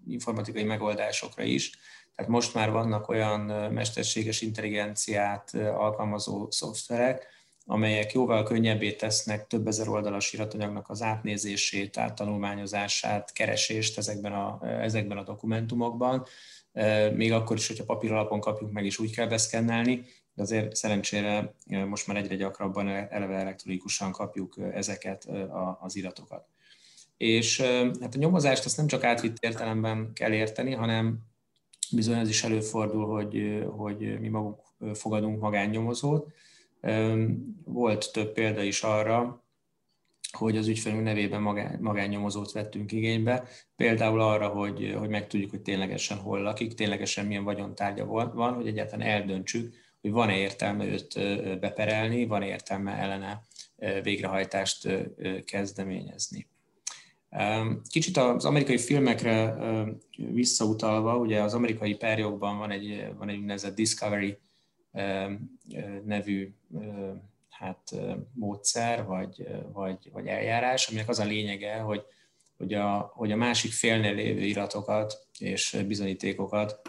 [0.07, 1.71] informatikai megoldásokra is.
[2.15, 3.41] Tehát most már vannak olyan
[3.73, 7.27] mesterséges intelligenciát alkalmazó szoftverek,
[7.73, 15.19] amelyek jóval könnyebbé tesznek több ezer oldalas iratanyagnak az átnézését, áttanulmányozását, keresést ezekben a, ezekben
[15.19, 16.27] a dokumentumokban.
[17.15, 20.05] Még akkor is, hogyha papír alapon kapjuk meg, és úgy kell beszkennelni,
[20.35, 21.55] de azért szerencsére
[21.87, 25.29] most már egyre gyakrabban eleve elektronikusan kapjuk ezeket
[25.81, 26.47] az iratokat.
[27.17, 27.61] És
[28.01, 31.19] hát a nyomozást azt nem csak átvitt értelemben kell érteni, hanem
[31.93, 34.61] bizony az is előfordul, hogy, hogy mi magunk
[34.95, 36.33] fogadunk magánnyomozót.
[37.65, 39.45] Volt több példa is arra,
[40.33, 41.41] hogy az ügyfelünk nevében
[41.81, 48.05] magánnyomozót vettünk igénybe, például arra, hogy, hogy megtudjuk, hogy ténylegesen hol lakik, ténylegesen milyen vagyontárgya
[48.07, 51.15] van, hogy egyáltalán eldöntsük, hogy van-e értelme őt
[51.61, 53.43] beperelni, van-e értelme ellene
[54.03, 54.89] végrehajtást
[55.45, 56.47] kezdeményezni.
[57.89, 59.57] Kicsit az amerikai filmekre
[60.17, 64.39] visszautalva, ugye az amerikai perjogban van egy, van egy úgynevezett Discovery
[66.05, 66.55] nevű
[67.49, 67.95] hát,
[68.33, 72.03] módszer vagy, vagy, vagy eljárás, aminek az a lényege, hogy,
[72.57, 76.81] hogy, a, hogy a másik félnél lévő iratokat és bizonyítékokat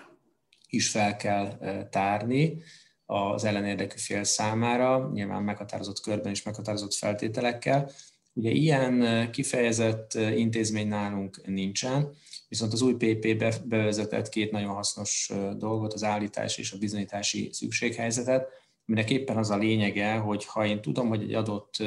[0.70, 1.58] is fel kell
[1.90, 2.62] tárni
[3.06, 7.92] az ellenérdekű fél számára, nyilván meghatározott körben és meghatározott feltételekkel,
[8.34, 12.16] Ugye ilyen kifejezett intézmény nálunk nincsen,
[12.54, 18.48] viszont az új PP bevezetett két nagyon hasznos dolgot, az állítás és a bizonyítási szükséghelyzetet,
[18.88, 21.84] aminek éppen az a lényege, hogy ha én tudom, hogy egy adott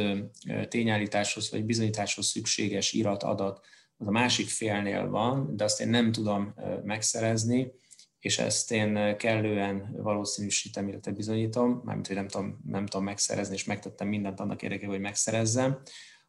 [0.69, 3.64] tényállításhoz vagy bizonyításhoz szükséges irat, adat
[3.97, 6.55] az a másik félnél van, de azt én nem tudom
[6.85, 7.73] megszerezni,
[8.19, 13.64] és ezt én kellően valószínűsítem, illetve bizonyítom, mármint, hogy nem tudom, nem tudom megszerezni, és
[13.64, 15.79] megtettem mindent annak érdekében, hogy megszerezzem,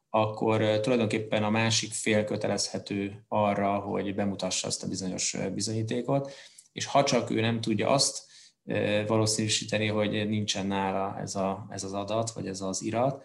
[0.09, 6.31] akkor tulajdonképpen a másik fél kötelezhető arra, hogy bemutassa azt a bizonyos bizonyítékot,
[6.71, 8.25] és ha csak ő nem tudja azt
[9.07, 13.23] valószínűsíteni, hogy nincsen nála ez, a, ez az adat, vagy ez az irat,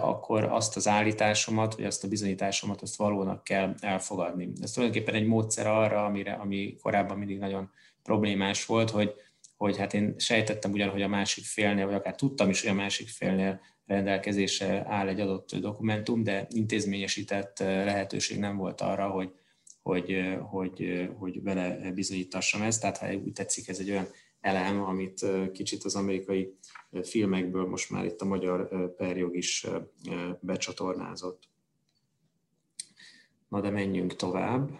[0.00, 4.52] akkor azt az állításomat, vagy azt a bizonyításomat, azt valónak kell elfogadni.
[4.62, 7.70] Ez tulajdonképpen egy módszer arra, amire, ami korábban mindig nagyon
[8.02, 9.14] problémás volt, hogy,
[9.56, 12.74] hogy hát én sejtettem ugyan, hogy a másik félnél, vagy akár tudtam is, hogy a
[12.74, 19.32] másik félnél rendelkezésre áll egy adott dokumentum, de intézményesített lehetőség nem volt arra, hogy,
[19.82, 22.80] hogy, hogy, hogy vele bizonyítassam ezt.
[22.80, 24.06] Tehát ha úgy tetszik, ez egy olyan
[24.40, 26.54] elem, amit kicsit az amerikai
[27.02, 29.66] filmekből most már itt a magyar perjog is
[30.40, 31.48] becsatornázott.
[33.48, 34.70] Na de menjünk tovább.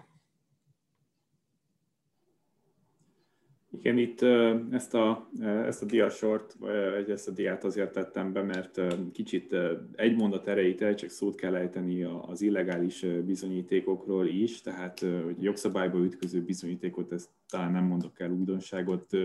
[3.78, 4.22] Igen, itt
[4.70, 8.80] ezt a, ezt a diasort, vagy ezt a diát azért tettem be, mert
[9.12, 9.56] kicsit
[9.94, 16.42] egy mondat erejéig csak szót kell ejteni az illegális bizonyítékokról is, tehát hogy jogszabályba ütköző
[16.42, 19.16] bizonyítékot, ezt talán nem mondok el újdonságot,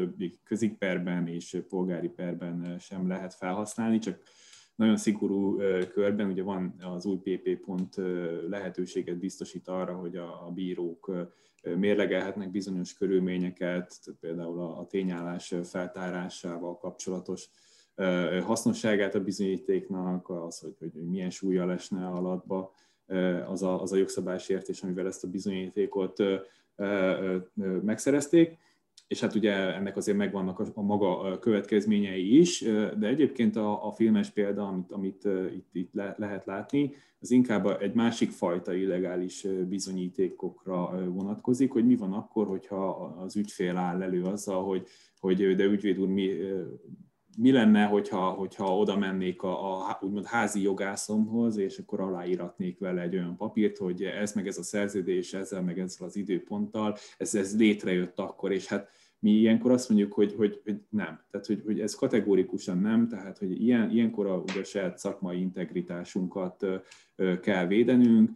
[0.44, 4.22] közikperben és polgári perben sem lehet felhasználni, csak
[4.76, 5.58] nagyon szigorú
[5.94, 7.96] körben, ugye van az új PP pont
[8.50, 11.12] lehetőséget biztosít arra, hogy a, a bírók
[11.76, 17.50] mérlegelhetnek bizonyos körülményeket, például a tényállás feltárásával kapcsolatos
[18.44, 22.74] hasznosságát a bizonyítéknak, az, hogy, hogy milyen súlya lesne alatba,
[23.48, 26.24] az a, az a jogszabálysértés, amivel ezt a bizonyítékot
[27.82, 28.58] megszerezték
[29.14, 32.62] és hát ugye ennek azért megvannak a, a maga következményei is,
[33.00, 37.82] de egyébként a, a filmes példa, amit, amit itt, itt le, lehet látni, az inkább
[37.82, 42.90] egy másik fajta illegális bizonyítékokra vonatkozik, hogy mi van akkor, hogyha
[43.24, 44.88] az ügyfél áll elő azzal, hogy,
[45.20, 46.30] hogy de ügyvéd úr, mi,
[47.38, 53.02] mi lenne, hogyha, hogyha oda mennék a, a úgymond házi jogászomhoz, és akkor aláíratnék vele
[53.02, 57.36] egy olyan papírt, hogy ez meg ez a szerződés, ezzel meg ezzel az időponttal, ez,
[57.36, 58.90] ez létrejött akkor, és hát
[59.24, 61.22] mi ilyenkor azt mondjuk, hogy, hogy, hogy nem.
[61.32, 65.40] Tehát, hogy, hogy ez kategórikusan nem, tehát, hogy ilyen, ilyenkor a, ugye a saját szakmai
[65.40, 66.66] integritásunkat
[67.42, 68.30] kell védenünk,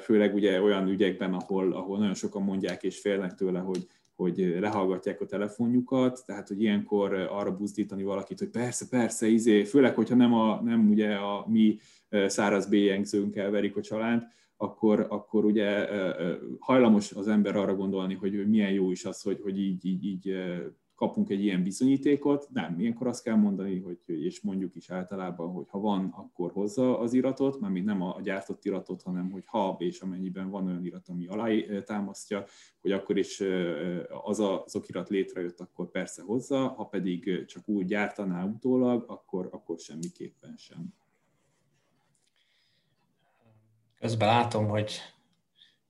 [0.00, 5.20] főleg ugye olyan ügyekben, ahol, ahol nagyon sokan mondják és félnek tőle, hogy, hogy lehallgatják
[5.20, 10.34] a telefonjukat, tehát hogy ilyenkor arra buzdítani valakit, hogy persze, persze, izé, főleg, hogyha nem,
[10.34, 11.78] a, nem ugye a mi
[12.26, 14.26] száraz bélyegzőnkkel verik a csalánt,
[14.56, 15.88] akkor, akkor ugye
[16.58, 20.34] hajlamos az ember arra gondolni, hogy milyen jó is az, hogy, hogy így, így, így
[20.96, 22.48] kapunk egy ilyen bizonyítékot.
[22.52, 26.98] Nem, ilyenkor azt kell mondani, hogy, és mondjuk is általában, hogy ha van, akkor hozza
[26.98, 31.08] az iratot, mert nem a gyártott iratot, hanem hogy ha és amennyiben van olyan irat,
[31.08, 31.48] ami alá
[31.84, 32.44] támasztja,
[32.80, 33.42] hogy akkor is
[34.24, 39.78] az az okirat létrejött, akkor persze hozza, ha pedig csak úgy gyártaná utólag, akkor, akkor
[39.78, 40.94] semmiképpen sem.
[44.00, 45.00] Közben látom, hogy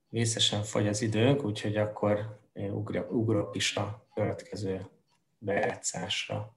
[0.09, 4.85] vészesen fogy az időnk, úgyhogy akkor ugrok, ugrok is a következő
[5.37, 6.55] bejátszásra.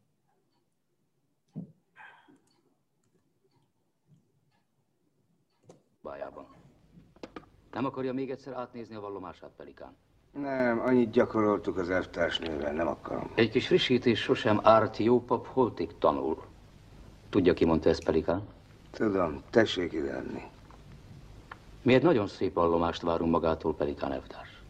[6.01, 6.47] Bájában.
[7.73, 9.97] Nem akarja még egyszer átnézni a vallomását, Pelikán?
[10.33, 13.33] Nem, annyit gyakoroltuk az elvtársnővel, nem akarom.
[13.35, 16.45] Egy kis frissítés sosem árt, jó pap holtig tanul.
[17.29, 18.49] Tudja, ki mondta ezt, Pelikán?
[18.91, 20.43] Tudom, tessék ide enni.
[21.83, 24.63] Mi egy nagyon szép vallomást várunk magától, Pelikán elvtárs.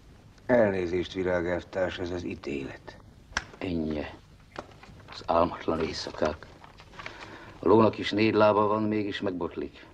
[0.47, 2.97] Elnézést, virág elvtárs, ez az ítélet.
[3.59, 4.01] Ennyi.
[5.09, 6.47] Az álmatlan éjszakák.
[7.59, 9.87] A lónak is négy lába van, mégis megbotlik.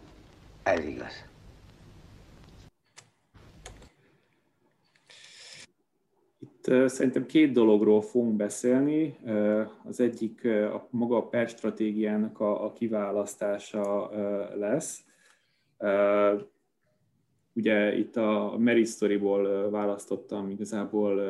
[0.63, 1.25] Ez igaz.
[6.39, 9.17] Itt szerintem két dologról fogunk beszélni.
[9.85, 14.11] Az egyik a maga a per stratégiának a, a kiválasztása
[14.55, 15.05] lesz
[17.57, 21.21] Ugye itt a Mary Storyból választottam igazából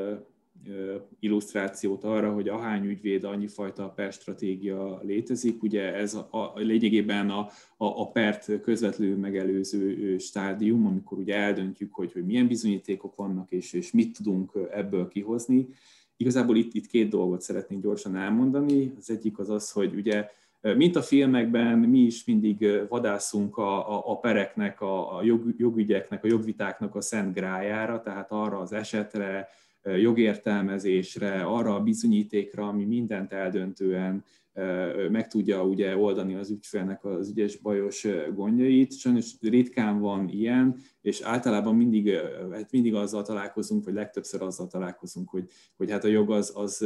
[1.21, 5.63] illusztrációt arra, hogy ahány ügyvéd, annyi fajta per stratégia létezik.
[5.63, 7.39] Ugye ez a, a lényegében a,
[7.77, 13.73] a, a pert közvetlenül megelőző stádium, amikor ugye eldöntjük, hogy, hogy milyen bizonyítékok vannak, és,
[13.73, 15.69] és mit tudunk ebből kihozni.
[16.17, 18.93] Igazából itt, itt két dolgot szeretnék gyorsan elmondani.
[18.99, 20.29] Az egyik az az, hogy ugye
[20.75, 26.25] mint a filmekben, mi is mindig vadászunk a, a, a pereknek, a, a jog, jogügyeknek,
[26.25, 29.49] a jogvitáknak a szent grájára, tehát arra az esetre,
[29.95, 34.25] jogértelmezésre, arra a bizonyítékra, ami mindent eldöntően
[35.11, 38.99] meg tudja ugye oldani az ügyfélnek az ügyes bajos gondjait.
[38.99, 42.11] Sajnos ritkán van ilyen, és általában mindig,
[42.53, 46.85] hát mindig azzal találkozunk, vagy legtöbbször azzal találkozunk, hogy, hogy hát a jog az, az,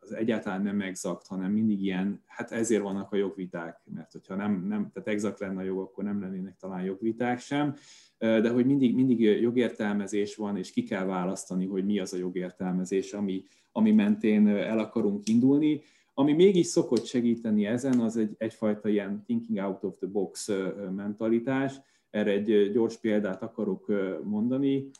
[0.00, 4.66] az egyáltalán nem exakt, hanem mindig ilyen, hát ezért vannak a jogviták, mert hogyha nem,
[4.68, 7.74] nem tehát exakt lenne a jog, akkor nem lennének talán jogviták sem,
[8.18, 13.12] de hogy mindig, mindig jogértelmezés van, és ki kell választani, hogy mi az a jogértelmezés,
[13.12, 15.80] ami, ami mentén el akarunk indulni
[16.18, 20.50] ami mégis szokott segíteni ezen, az egy, egyfajta ilyen thinking out of the box
[20.96, 21.80] mentalitás.
[22.10, 23.92] Erre egy gyors példát akarok
[24.24, 24.90] mondani.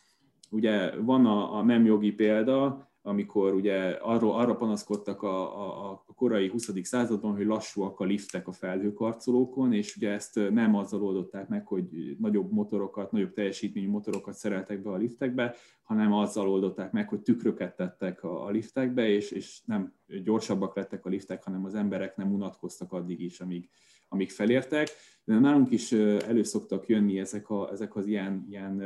[0.50, 6.04] Ugye van a, a nem jogi példa, amikor ugye arról, arra panaszkodtak a, a, a
[6.18, 6.70] korai 20.
[6.82, 12.16] században, hogy lassúak a liftek a felhőkarcolókon, és ugye ezt nem azzal oldották meg, hogy
[12.18, 17.76] nagyobb motorokat, nagyobb teljesítményű motorokat szereltek be a liftekbe, hanem azzal oldották meg, hogy tükröket
[17.76, 22.92] tettek a, liftekbe, és, és nem gyorsabbak lettek a liftek, hanem az emberek nem unatkoztak
[22.92, 23.68] addig is, amíg,
[24.08, 24.88] amíg felértek.
[25.24, 28.82] De nálunk is elő szoktak jönni ezek, a, ezek az ilyen, ilyen,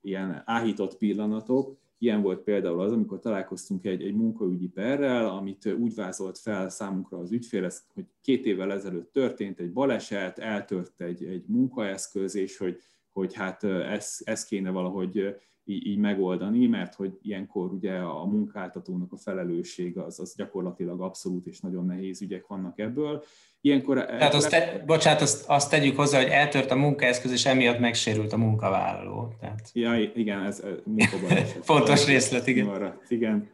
[0.00, 5.94] ilyen áhított pillanatok, Ilyen volt például az, amikor találkoztunk egy, egy munkaügyi perrel, amit úgy
[5.94, 11.44] vázolt fel számunkra az ügyfél, hogy két évvel ezelőtt történt egy baleset, eltört egy, egy
[11.46, 12.78] munkaeszköz, és hogy,
[13.12, 15.36] hogy hát ez, ez kéne valahogy
[15.68, 21.46] így, így megoldani, mert hogy ilyenkor ugye a munkáltatónak a felelőssége az, az gyakorlatilag abszolút
[21.46, 23.22] és nagyon nehéz ügyek vannak ebből.
[23.60, 27.78] Ilyenkor, Tehát azt, te, bocsánat, azt, azt tegyük hozzá, hogy eltört a munkaeszköz, és emiatt
[27.78, 29.32] megsérült a munkavállaló.
[29.40, 29.70] Tehát...
[29.72, 31.64] Ja, igen, ez munkabaleset.
[31.70, 32.66] Fontos részlet, igen.
[32.66, 33.50] Maradt, igen.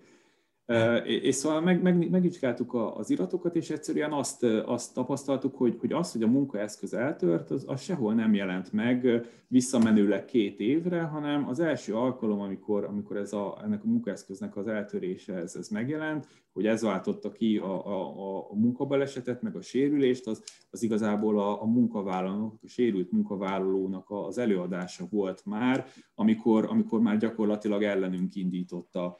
[1.04, 6.12] És szóval meg, meg, megvizsgáltuk az iratokat, és egyszerűen azt, azt tapasztaltuk, hogy, hogy az,
[6.12, 11.60] hogy a munkaeszköz eltört, az, az sehol nem jelent meg visszamenőleg két évre, hanem az
[11.60, 16.66] első alkalom, amikor, amikor ez a, ennek a munkaeszköznek az eltörése ez, ez megjelent, hogy
[16.66, 21.66] ez váltotta ki a, a, a munkabalesetet, meg a sérülést, az, az igazából a, a
[21.66, 29.18] munkavállalónak, a sérült munkavállalónak az előadása volt már, amikor, amikor már gyakorlatilag ellenünk indította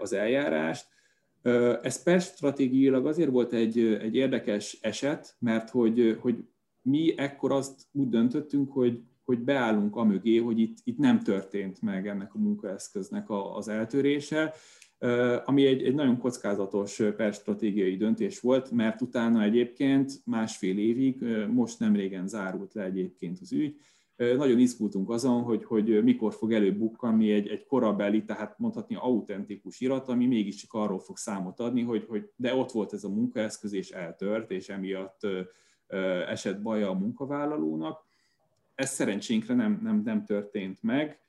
[0.00, 0.86] az eljárást.
[1.82, 6.44] Ez persze stratégiailag azért volt egy, egy érdekes eset, mert hogy, hogy
[6.82, 11.82] mi ekkor azt úgy döntöttünk, hogy, hogy beállunk a mögé, hogy itt, itt nem történt
[11.82, 14.54] meg ennek a munkaeszköznek az eltörése,
[15.44, 17.02] ami egy, egy nagyon kockázatos
[17.32, 21.22] stratégiai döntés volt, mert utána egyébként másfél évig,
[21.52, 23.76] most nem régen zárult le egyébként az ügy,
[24.36, 30.08] nagyon izgultunk azon, hogy, hogy mikor fog előbukkanni egy, egy korabeli, tehát mondhatni autentikus irat,
[30.08, 33.90] ami mégiscsak arról fog számot adni, hogy, hogy de ott volt ez a munkaeszköz, és
[33.90, 35.20] eltört, és emiatt
[36.28, 38.04] esett baja a munkavállalónak.
[38.74, 41.20] Ez szerencsénkre nem, nem, nem történt meg,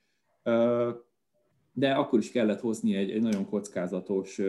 [1.73, 4.41] de akkor is kellett hozni egy, egy nagyon kockázatos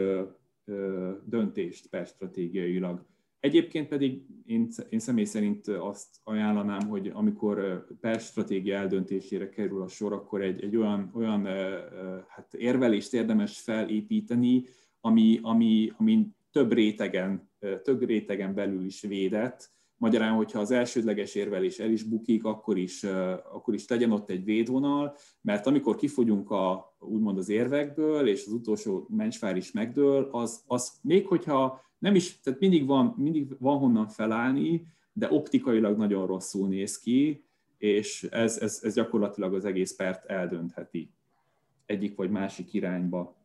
[1.24, 3.05] döntést perstratégiailag.
[3.43, 9.88] Egyébként pedig én, én személy szerint azt ajánlanám, hogy amikor per stratégia eldöntésére kerül a
[9.88, 11.47] sor, akkor egy, egy olyan, olyan
[12.28, 14.64] hát érvelést érdemes felépíteni,
[15.01, 17.51] ami, ami, ami több rétegen,
[17.82, 19.70] több rétegen belül is védett.
[19.97, 23.05] Magyarán, hogyha az elsődleges érvelés el is bukik, akkor is,
[23.53, 28.53] akkor is legyen ott egy védvonal, mert amikor kifogyunk a, úgymond az érvekből, és az
[28.53, 33.78] utolsó mencsvár is megdől, az, az még hogyha nem is, tehát mindig van, mindig van
[33.78, 37.44] honnan felállni, de optikailag nagyon rosszul néz ki,
[37.78, 41.11] és ez, ez, ez gyakorlatilag az egész pert eldöntheti
[41.86, 43.36] egyik vagy másik irányba.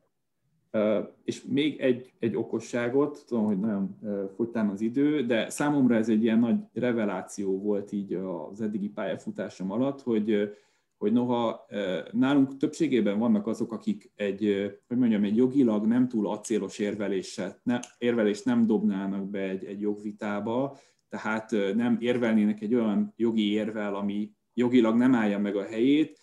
[1.24, 3.98] És még egy, egy okosságot, tudom, hogy nagyon
[4.36, 8.14] fogytán az idő, de számomra ez egy ilyen nagy reveláció volt így
[8.52, 10.58] az eddigi pályafutásom alatt, hogy
[10.98, 11.66] hogy noha
[12.12, 17.80] nálunk többségében vannak azok, akik egy, hogy mondjam, egy jogilag nem túl acélos érveléset, ne,
[17.98, 20.78] érvelést nem dobnának be egy, egy jogvitába,
[21.10, 26.20] tehát nem érvelnének egy olyan jogi érvel, ami jogilag nem állja meg a helyét.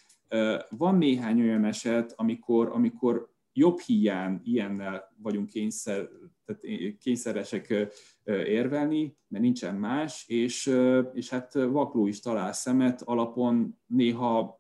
[0.69, 6.09] Van néhány olyan eset, amikor, amikor jobb hiány ilyennel vagyunk kényszer,
[6.45, 6.63] tehát
[6.99, 7.89] kényszeresek
[8.25, 10.75] érvelni, mert nincsen más, és,
[11.13, 14.59] és hát vakló is talál szemet, alapon néha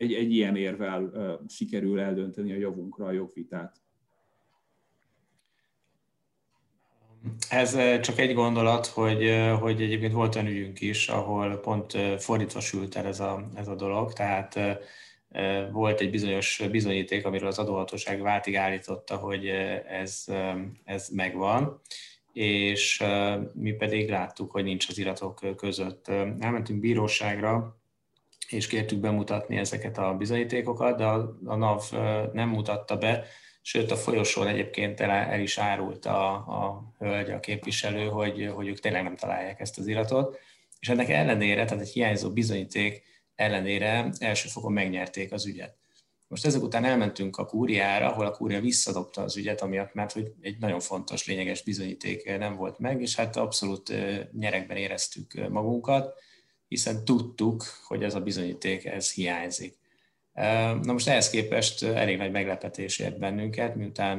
[0.00, 1.10] egy, egy ilyen érvel
[1.48, 3.80] sikerül eldönteni a javunkra a jogvitát.
[7.48, 12.96] Ez csak egy gondolat, hogy, hogy egyébként volt olyan ügyünk is, ahol pont fordítva sült
[12.96, 14.58] el ez a, ez a dolog, tehát
[15.72, 19.46] volt egy bizonyos bizonyíték, amiről az adóhatóság váltig állította, hogy
[19.86, 20.24] ez,
[20.84, 21.80] ez megvan,
[22.32, 23.04] és
[23.54, 26.08] mi pedig láttuk, hogy nincs az iratok között.
[26.38, 27.79] Elmentünk bíróságra,
[28.52, 31.82] és kértük bemutatni ezeket a bizonyítékokat, de a, a NAV
[32.32, 33.24] nem mutatta be,
[33.62, 38.68] sőt a folyosón egyébként el, el is árult a, a hölgy, a képviselő, hogy, hogy
[38.68, 40.38] ők tényleg nem találják ezt az iratot,
[40.80, 43.02] és ennek ellenére, tehát egy hiányzó bizonyíték
[43.34, 45.78] ellenére első fokon megnyerték az ügyet.
[46.28, 50.32] Most ezek után elmentünk a kúriára, ahol a kúria visszadobta az ügyet, amiatt mert hogy
[50.40, 53.92] egy nagyon fontos, lényeges bizonyíték nem volt meg, és hát abszolút
[54.32, 56.14] nyerekben éreztük magunkat
[56.70, 59.78] hiszen tudtuk, hogy ez a bizonyíték, ez hiányzik.
[60.82, 64.18] Na most ehhez képest elég nagy meglepetés ért bennünket, miután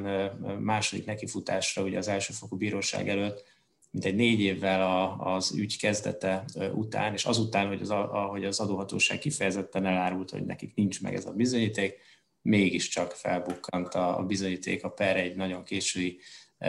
[0.59, 3.43] második nekifutásra ugye az elsőfokú bíróság előtt,
[3.91, 9.19] mint egy négy évvel az ügy kezdete után, és azután, hogy az, ahogy az adóhatóság
[9.19, 11.99] kifejezetten elárult, hogy nekik nincs meg ez a bizonyíték,
[12.41, 16.19] mégiscsak felbukkant a bizonyíték a per egy nagyon késői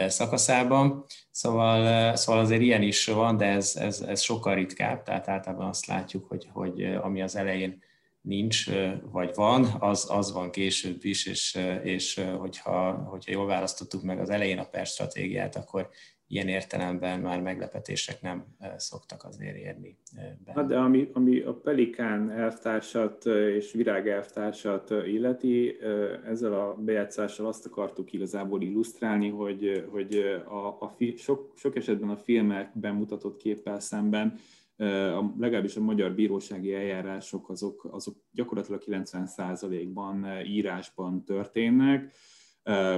[0.07, 1.05] szakaszában.
[1.31, 5.85] Szóval, szóval azért ilyen is van, de ez, ez, ez sokkal ritkább, tehát általában azt
[5.85, 7.81] látjuk, hogy, hogy ami az elején
[8.21, 8.65] nincs,
[9.11, 14.29] vagy van, az, az van később is, és, és hogyha, hogyha jól választottuk meg az
[14.29, 15.89] elején a per stratégiát, akkor
[16.33, 18.45] ilyen értelemben már meglepetések nem
[18.77, 19.97] szoktak azért érni.
[20.15, 20.59] Benne.
[20.59, 25.77] Hát de ami, ami a Pelikán elvtársat és Virág elvtársat illeti,
[26.25, 30.15] ezzel a bejátszással azt akartuk igazából illusztrálni, hogy, hogy
[30.45, 34.39] a, a fi, sok, sok esetben a filmek bemutatott képpel szemben
[34.77, 42.13] a, legalábbis a magyar bírósági eljárások azok, azok gyakorlatilag 90%-ban írásban történnek,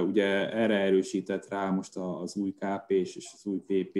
[0.06, 3.98] Ugye erre erősített rá most az új kp és az új pp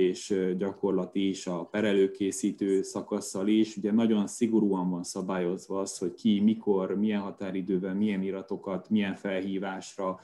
[0.57, 3.77] gyakorlat is, a perelőkészítő szakasszal is.
[3.77, 10.21] Ugye nagyon szigorúan van szabályozva az, hogy ki, mikor, milyen határidővel, milyen iratokat, milyen felhívásra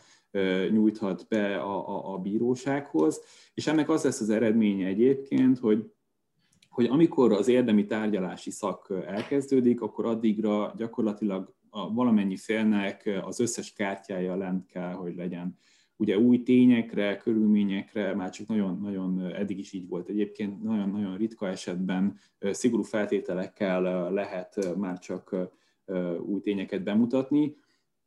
[0.70, 3.20] nyújthat be a, a, a bírósághoz.
[3.55, 5.90] És ennek az lesz az eredménye egyébként, hogy
[6.68, 13.72] hogy amikor az érdemi tárgyalási szak elkezdődik, akkor addigra gyakorlatilag a valamennyi félnek az összes
[13.72, 15.58] kártyája lent kell, hogy legyen.
[15.96, 20.08] Ugye új tényekre, körülményekre már csak nagyon-nagyon eddig is így volt.
[20.08, 25.36] Egyébként nagyon-nagyon ritka esetben szigorú feltételekkel lehet már csak
[26.26, 27.56] új tényeket bemutatni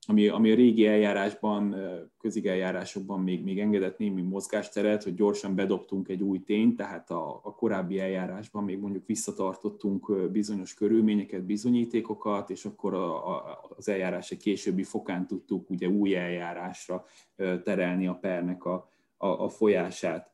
[0.08, 1.76] ami, ami a régi eljárásban,
[2.20, 7.56] közigeljárásokban még, még engedett némi mozgásteret, hogy gyorsan bedobtunk egy új tényt, tehát a, a
[7.56, 14.38] korábbi eljárásban még mondjuk visszatartottunk bizonyos körülményeket, bizonyítékokat, és akkor a, a, az eljárás egy
[14.38, 17.06] későbbi fokán tudtuk ugye új eljárásra
[17.64, 20.32] terelni a pernek a, a, a folyását.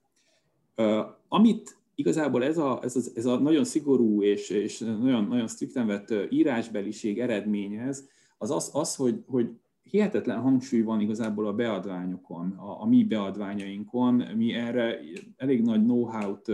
[1.28, 5.88] Amit igazából ez a, ez, a, ez a nagyon szigorú és, és nagyon, nagyon strikten
[5.88, 9.50] vett írásbeliség eredményez, az az, az hogy, hogy
[9.84, 14.16] hihetetlen hangsúly van igazából a beadványokon, a, a mi beadványainkon.
[14.36, 15.00] Mi erre
[15.38, 16.52] elég nagy know-how-t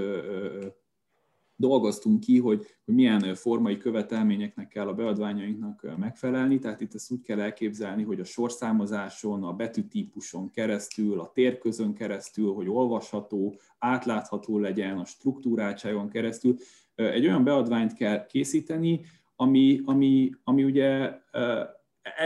[1.59, 7.21] dolgoztunk ki, hogy, hogy milyen formai követelményeknek kell a beadványainknak megfelelni, tehát itt ezt úgy
[7.21, 14.97] kell elképzelni, hogy a sorszámozáson, a betűtípuson keresztül, a térközön keresztül, hogy olvasható, átlátható legyen,
[14.97, 16.55] a struktúráltságon keresztül.
[16.95, 19.01] Egy olyan beadványt kell készíteni,
[19.35, 21.19] ami, ami, ami ugye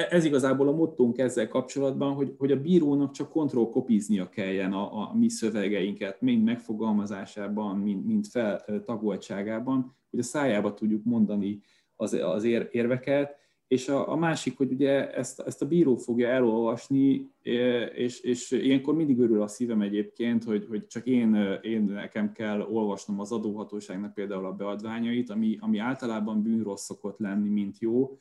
[0.09, 5.15] ez igazából a mottónk ezzel kapcsolatban, hogy, hogy a bírónak csak kontrollkopiznia kelljen a, a
[5.17, 11.59] mi szövegeinket, mind megfogalmazásában, mind, mind feltagoltságában, hogy a szájába tudjuk mondani
[11.95, 13.39] az, az ér, érveket,
[13.71, 18.51] és a, a másik, hogy ugye ezt, ezt a bíró fogja elolvasni, e, és, és
[18.51, 23.31] ilyenkor mindig örül a szívem egyébként, hogy, hogy csak én, én nekem kell olvasnom az
[23.31, 28.19] adóhatóságnak például a beadványait, ami, ami általában bűnrossz szokott lenni, mint jó,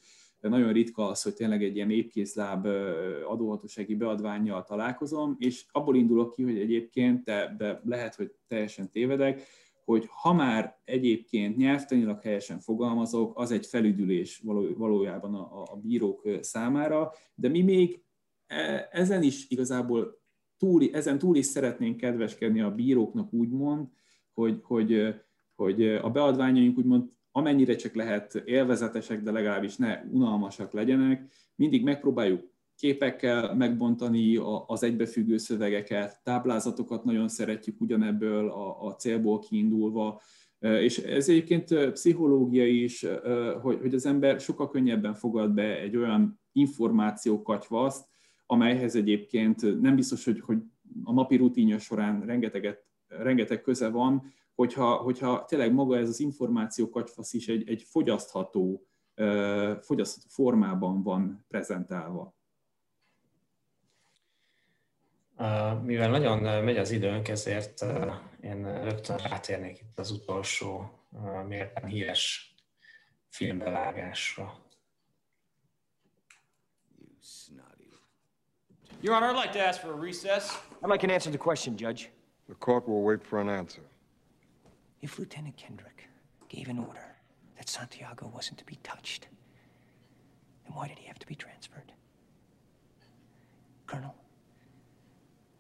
[0.49, 2.67] nagyon ritka az, hogy tényleg egy ilyen épkézláb
[3.29, 9.43] adóhatósági beadványjal találkozom, és abból indulok ki, hogy egyébként, de, de lehet, hogy teljesen tévedek,
[9.85, 16.29] hogy ha már egyébként nyelvtanilag helyesen fogalmazok, az egy felüdülés való, valójában a, a bírók
[16.41, 18.03] számára, de mi még
[18.47, 20.21] e, ezen is igazából
[20.59, 23.89] túl, ezen túl is szeretnénk kedveskedni a bíróknak úgymond,
[24.33, 25.15] hogy, hogy,
[25.55, 31.33] hogy a beadványaink úgymond amennyire csak lehet élvezetesek, de legalábbis ne unalmasak legyenek.
[31.55, 40.21] Mindig megpróbáljuk képekkel megbontani az egybefüggő szövegeket, táblázatokat nagyon szeretjük ugyanebből a, célból kiindulva,
[40.59, 43.07] és ez egyébként pszichológia is,
[43.63, 48.09] hogy, hogy az ember sokkal könnyebben fogad be egy olyan információkatyvaszt,
[48.47, 50.59] amelyhez egyébként nem biztos, hogy, hogy
[51.05, 56.89] a napi rutinja során rengeteget, rengeteg köze van, hogyha, hogyha tényleg maga ez az információ
[56.89, 58.87] kacsfasz is egy, egy fogyasztható,
[59.81, 62.35] fogyasztható formában van prezentálva.
[65.83, 67.85] Mivel nagyon megy az időnk, ezért
[68.41, 70.91] én rögtön rátérnék itt az utolsó
[71.47, 72.55] mérten híres
[73.29, 74.69] filmbevágásra.
[79.03, 80.59] Your Honor, I'd like to ask for a recess.
[80.83, 82.11] I'd like an answer to the question, Judge.
[82.49, 83.83] The court will wait for an answer.
[85.03, 86.09] If Lieutenant Kendrick
[86.49, 87.17] gave an order
[87.57, 89.29] that Santiago wasn't to be touched,
[90.65, 91.93] then why did he have to be transferred?
[93.87, 94.15] Colonel,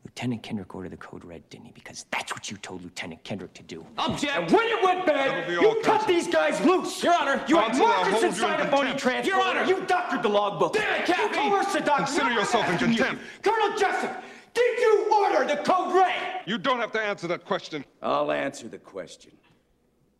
[0.04, 1.72] Lieutenant Kendrick ordered the code red, didn't he?
[1.72, 3.84] Because that's what you told Lieutenant Kendrick to do.
[3.98, 4.32] Object!
[4.32, 7.02] And when it went bad, you cut these guys loose!
[7.02, 9.32] Your Honor, you had markers inside a phony transfer.
[9.32, 10.74] Your Honor, you doctored the logbook.
[10.74, 11.44] Damn it, Captain!
[11.44, 12.04] You coerced the doctor.
[12.04, 13.22] Consider yourself in contempt.
[13.42, 14.22] Colonel Jessup,
[14.54, 16.39] did you order the code red?
[16.50, 17.84] You don't have to answer that question.
[18.02, 19.30] I'll answer the question.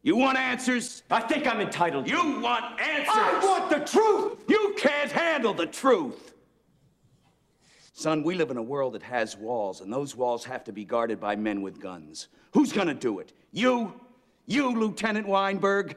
[0.04, 1.02] You want answers?
[1.10, 2.08] I think I'm entitled.
[2.08, 3.08] You want answers?
[3.16, 4.38] I want the truth!
[4.46, 6.34] You can't handle the truth!
[7.94, 10.84] Son, we live in a world that has walls, and those walls have to be
[10.84, 12.28] guarded by men with guns.
[12.52, 13.32] Who's gonna do it?
[13.50, 13.92] You?
[14.46, 15.96] You, Lieutenant Weinberg?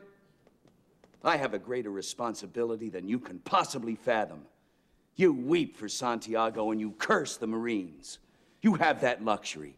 [1.23, 4.47] I have a greater responsibility than you can possibly fathom.
[5.15, 8.17] You weep for Santiago and you curse the Marines.
[8.63, 9.77] You have that luxury.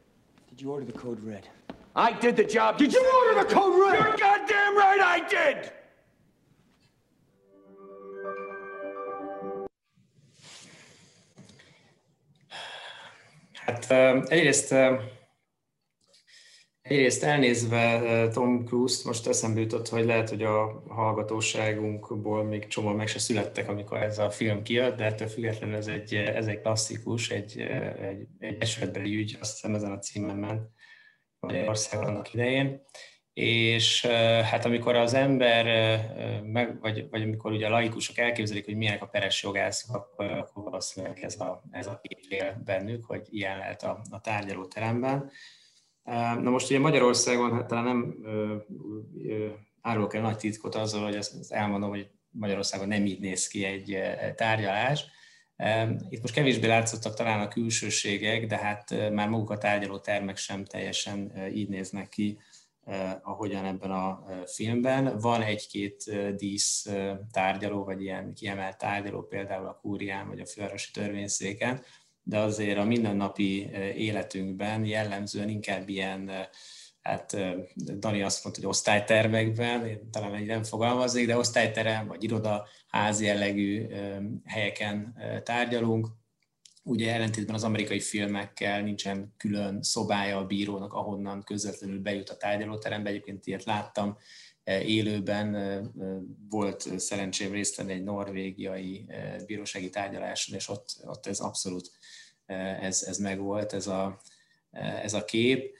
[0.61, 1.47] Did you order the code red?
[1.95, 2.77] I did the job.
[2.77, 3.99] Did you order the code red?
[3.99, 5.71] You're goddamn right I did!
[13.53, 14.71] Hát um, egyrészt,
[16.91, 23.07] egyrészt elnézve Tom Cruise-t most eszembe jutott, hogy lehet, hogy a hallgatóságunkból még csomó meg
[23.07, 27.29] se születtek, amikor ez a film kijött, de ettől függetlenül ez egy, ez egy klasszikus,
[27.29, 27.59] egy,
[28.01, 30.69] egy, egy esetbeli ügy, azt hiszem ezen a címen ment
[31.39, 32.81] Magyarországon annak idején
[33.33, 34.05] és
[34.43, 35.65] hát amikor az ember,
[36.43, 40.63] meg, vagy, vagy amikor ugye a laikusok elképzelik, hogy milyenek a peres jogászok, akkor, akkor
[40.63, 45.31] valószínűleg ez a, ez a kép bennük, hogy ilyen lehet a, a tárgyalóteremben.
[46.03, 48.15] Na most ugye Magyarországon hát talán nem
[49.81, 53.97] árulok el nagy titkot azzal, hogy ezt elmondom, hogy Magyarországon nem így néz ki egy
[54.35, 55.05] tárgyalás.
[56.09, 61.47] Itt most kevésbé látszottak talán a külsőségek, de hát már maguk a tárgyalótermek sem teljesen
[61.53, 62.39] így néznek ki,
[63.21, 65.19] ahogyan ebben a filmben.
[65.19, 66.03] Van egy-két
[66.35, 66.89] dísz
[67.31, 71.81] tárgyaló, vagy ilyen kiemelt tárgyaló, például a kúrián, vagy a fővárosi törvényszéken,
[72.23, 76.31] de azért a mindennapi életünkben jellemzően inkább ilyen,
[77.01, 77.37] hát
[77.75, 83.25] Dani azt mondta, hogy osztálytermekben, én talán egy nem fogalmaznék, de osztályterem, vagy iroda, házi
[83.25, 83.87] jellegű
[84.45, 86.07] helyeken tárgyalunk,
[86.83, 93.09] Ugye ellentétben az amerikai filmekkel nincsen külön szobája a bírónak, ahonnan közvetlenül bejut a tárgyalóterembe.
[93.09, 94.17] Egyébként ilyet láttam
[94.63, 95.55] élőben.
[96.49, 99.05] Volt szerencsém részt venni egy norvégiai
[99.45, 101.91] bírósági tárgyaláson, és ott, ott ez abszolút
[102.81, 104.19] ez, ez megvolt, ez a,
[105.03, 105.75] ez a kép.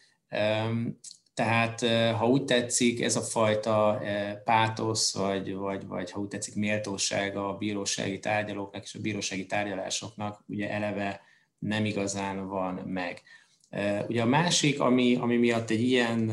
[1.33, 1.81] Tehát,
[2.15, 4.01] ha úgy tetszik, ez a fajta
[4.43, 10.43] pátosz, vagy, vagy, vagy ha úgy tetszik, méltóság a bírósági tárgyalóknak és a bírósági tárgyalásoknak
[10.47, 11.21] ugye eleve
[11.59, 13.21] nem igazán van meg.
[14.07, 16.27] Ugye a másik, ami, ami miatt egy ilyen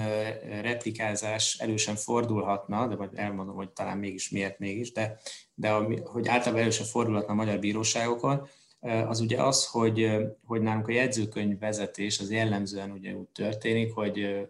[0.62, 5.18] replikázás elősen fordulhatna, de majd elmondom, hogy talán mégis miért mégis, de,
[5.54, 8.48] de ami, hogy általában elősen fordulhatna a magyar bíróságokon,
[8.80, 10.16] az ugye az, hogy,
[10.46, 14.48] hogy nálunk a jegyzőkönyv vezetés az jellemzően ugye úgy történik, hogy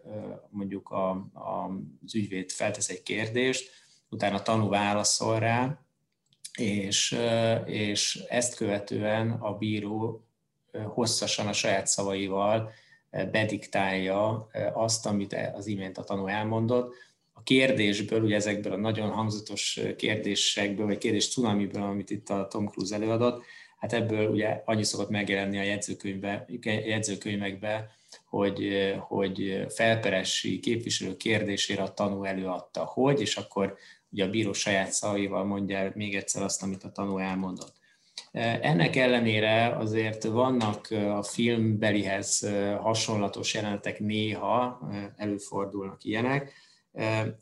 [0.51, 1.71] mondjuk a, a,
[2.05, 3.71] az ügyvéd feltesz egy kérdést,
[4.09, 5.81] utána tanú válaszol rá,
[6.59, 7.19] és,
[7.65, 10.25] és ezt követően a bíró
[10.87, 12.71] hosszasan a saját szavaival
[13.11, 16.95] bediktálja azt, amit az imént a tanú elmondott.
[17.33, 22.67] A kérdésből, ugye ezekből a nagyon hangzatos kérdésekből, vagy kérdés cunamiből, amit itt a Tom
[22.67, 23.45] Cruise előadott,
[23.79, 27.91] hát ebből ugye annyi szokott megjelenni a jegyzőkönyvbe, jegyzőkönyvekbe,
[28.25, 33.77] hogy, hogy felperessi képviselő kérdésére a tanú előadta, hogy, és akkor
[34.11, 37.77] ugye a bíró saját szavaival mondja még egyszer azt, amit a tanú elmondott.
[38.33, 42.49] Ennek ellenére azért vannak a filmbelihez
[42.81, 46.53] hasonlatos jelenetek néha, előfordulnak ilyenek.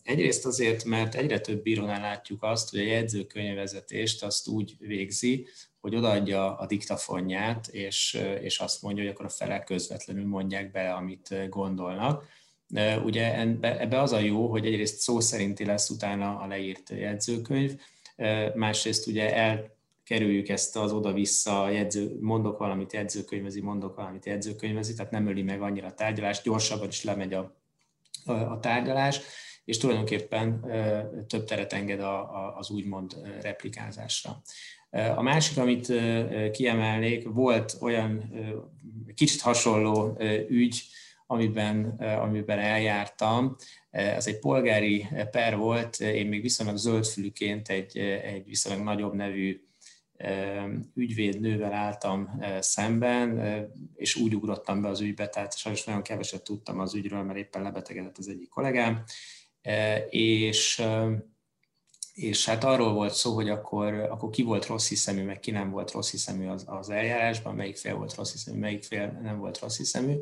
[0.02, 5.46] Egyrészt azért, mert egyre több bírónál látjuk azt, hogy a jegyzőkönyvezetést azt úgy végzi,
[5.86, 10.92] hogy odaadja a diktafonját, és, és azt mondja, hogy akkor a felek közvetlenül mondják be,
[10.92, 12.24] amit gondolnak.
[13.04, 17.80] Ugye ebbe az a jó, hogy egyrészt szó szerinti lesz utána a leírt jegyzőkönyv,
[18.54, 25.26] másrészt ugye elkerüljük ezt az oda-vissza, jegyző, mondok valamit jegyzőkönyvezi, mondok valamit jegyzőkönyvezi, tehát nem
[25.26, 27.56] öli meg annyira a tárgyalást, gyorsabban is lemegy a,
[28.24, 29.20] a, a tárgyalás,
[29.64, 30.60] és tulajdonképpen
[31.26, 34.42] több teret enged a, a, az úgymond replikázásra.
[35.16, 35.92] A másik, amit
[36.52, 38.32] kiemelnék, volt olyan
[39.14, 40.18] kicsit hasonló
[40.48, 40.82] ügy,
[41.26, 43.56] amiben, amiben eljártam.
[43.90, 49.60] Ez egy polgári per volt, én még viszonylag zöldfülűként egy, egy viszonylag nagyobb nevű
[50.94, 53.40] ügyvédnővel álltam szemben,
[53.94, 57.62] és úgy ugrottam be az ügybe, tehát sajnos nagyon keveset tudtam az ügyről, mert éppen
[57.62, 59.04] lebetegedett az egyik kollégám,
[60.10, 60.82] és
[62.16, 65.70] és hát arról volt szó, hogy akkor, akkor ki volt rossz hiszemű, meg ki nem
[65.70, 69.58] volt rossz hiszemű az, az eljárásban, melyik fél volt rossz hiszemű, melyik fél nem volt
[69.58, 70.14] rossz hiszemű,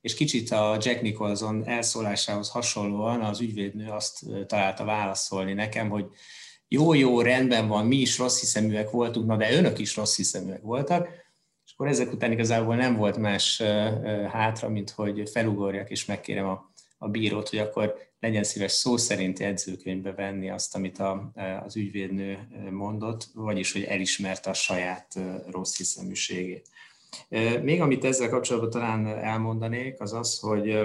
[0.00, 6.06] és kicsit a Jack Nicholson elszólásához hasonlóan az ügyvédnő azt találta válaszolni nekem, hogy
[6.68, 11.08] jó-jó, rendben van, mi is rossz hiszeműek voltunk, na de önök is rossz hiszeműek voltak,
[11.64, 13.62] és akkor ezek után igazából nem volt más
[14.28, 16.71] hátra, mint hogy felugorjak és megkérem a,
[17.02, 21.32] a bírót, hogy akkor legyen szíves szó szerint jegyzőkönyvbe venni azt, amit a,
[21.64, 25.18] az ügyvédnő mondott, vagyis hogy elismerte a saját
[25.50, 26.68] rossz hiszeműségét.
[27.62, 30.78] Még amit ezzel kapcsolatban talán elmondanék, az az, hogy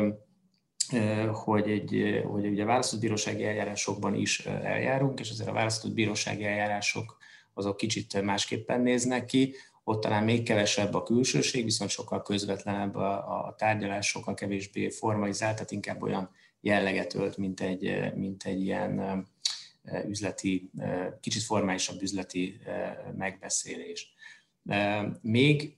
[1.31, 6.43] hogy, egy, hogy ugye a választott bírósági eljárásokban is eljárunk, és azért a választott bírósági
[6.43, 7.17] eljárások
[7.53, 9.55] azok kicsit másképpen néznek ki,
[9.89, 15.53] ott talán még kevesebb a külsőség, viszont sokkal közvetlenebb a, a tárgyalás, sokkal kevésbé formalizált,
[15.53, 16.29] tehát inkább olyan
[16.61, 19.25] jelleget ölt, mint egy, mint egy ilyen
[20.07, 20.69] üzleti,
[21.21, 22.59] kicsit formálisabb üzleti
[23.17, 24.13] megbeszélés.
[25.21, 25.75] Még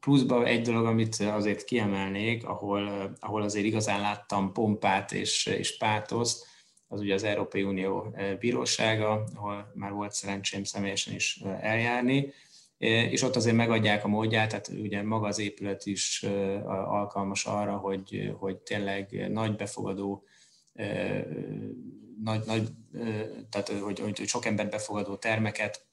[0.00, 6.46] pluszban egy dolog, amit azért kiemelnék, ahol, ahol azért igazán láttam pompát és, és pátoszt,
[6.88, 12.32] az ugye az Európai Unió bírósága, ahol már volt szerencsém személyesen is eljárni,
[12.78, 16.22] és ott azért megadják a módját, tehát ugye maga az épület is
[16.66, 20.24] alkalmas arra, hogy, hogy tényleg nagy befogadó,
[22.22, 22.68] nagy, nagy,
[23.50, 25.86] tehát hogy, hogy sok ember befogadó termeket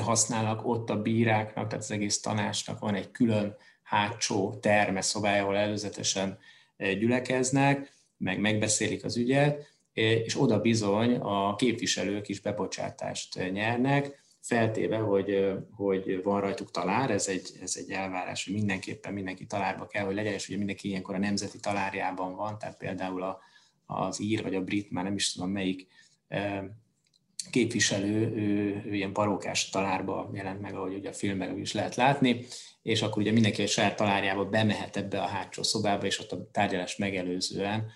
[0.00, 5.56] használnak ott a bíráknak, tehát az egész tanácsnak van egy külön hátsó terme szobája, ahol
[5.56, 6.38] előzetesen
[6.76, 15.52] gyülekeznek, meg megbeszélik az ügyet, és oda bizony a képviselők is bebocsátást nyernek, feltéve, hogy,
[15.76, 20.14] hogy van rajtuk talár, ez egy, ez egy elvárás, hogy mindenképpen mindenki talárba kell, hogy
[20.14, 23.40] legyen, és ugye mindenki ilyenkor a nemzeti talárjában van, tehát például a,
[23.86, 25.86] az ír vagy a brit, már nem is tudom melyik
[27.50, 32.46] képviselő, ő, ő ilyen parókás talárba jelent meg, ahogy ugye a filmben is lehet látni,
[32.82, 36.48] és akkor ugye mindenki a saját talárjába bemehet ebbe a hátsó szobába, és ott a
[36.52, 37.90] tárgyalás megelőzően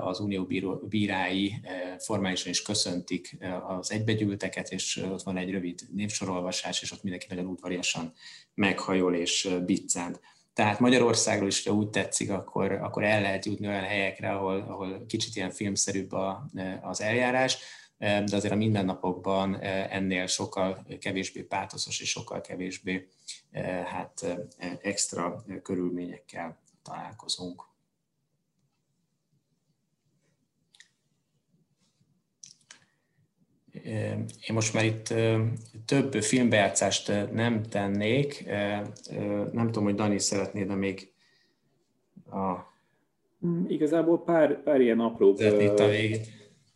[0.00, 0.48] az unió
[0.88, 1.60] bírái
[1.98, 3.36] formálisan is köszöntik
[3.68, 8.12] az egybegyűlteket, és ott van egy rövid névsorolvasás, és ott mindenki nagyon udvariasan
[8.54, 10.20] meghajol és biccent.
[10.52, 15.06] Tehát Magyarországról is, ha úgy tetszik, akkor, akkor el lehet jutni olyan helyekre, ahol, ahol
[15.06, 16.50] kicsit ilyen filmszerűbb a,
[16.82, 17.58] az eljárás,
[17.98, 19.60] de azért a mindennapokban
[19.90, 23.08] ennél sokkal kevésbé pátoszos és sokkal kevésbé
[23.84, 24.38] hát,
[24.82, 27.69] extra körülményekkel találkozunk.
[34.46, 35.14] Én most már itt
[35.84, 38.44] több filmbejátszást nem tennék.
[39.52, 41.12] Nem tudom, hogy Dani szeretnéd de még
[42.30, 42.68] a...
[43.46, 45.36] Mm, igazából pár, pár ilyen apró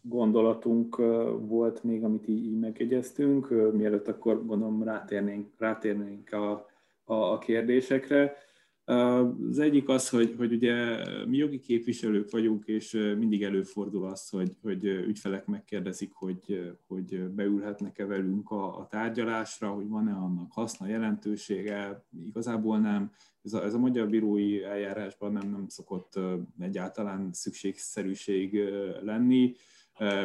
[0.01, 0.97] gondolatunk
[1.41, 6.69] volt még, amit így, megegyeztünk, mielőtt akkor gondolom rátérnénk, rátérnénk a,
[7.05, 8.37] a, a kérdésekre.
[8.85, 14.57] Az egyik az, hogy, hogy ugye mi jogi képviselők vagyunk, és mindig előfordul az, hogy,
[14.63, 22.05] hogy ügyfelek megkérdezik, hogy, hogy beülhetnek-e velünk a, a tárgyalásra, hogy van-e annak haszna, jelentősége.
[22.27, 23.13] Igazából nem.
[23.43, 26.19] Ez a, ez a magyar bírói eljárásban nem, nem szokott
[26.59, 28.59] egyáltalán szükségszerűség
[29.03, 29.55] lenni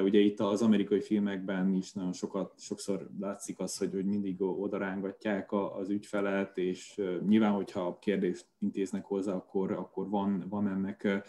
[0.03, 5.51] Ugye itt az amerikai filmekben is nagyon sokat, sokszor látszik az, hogy, hogy mindig odarángatják
[5.51, 11.23] az ügyfelet, és nyilván, hogyha kérdést intéznek hozzá, akkor, akkor van, van ennek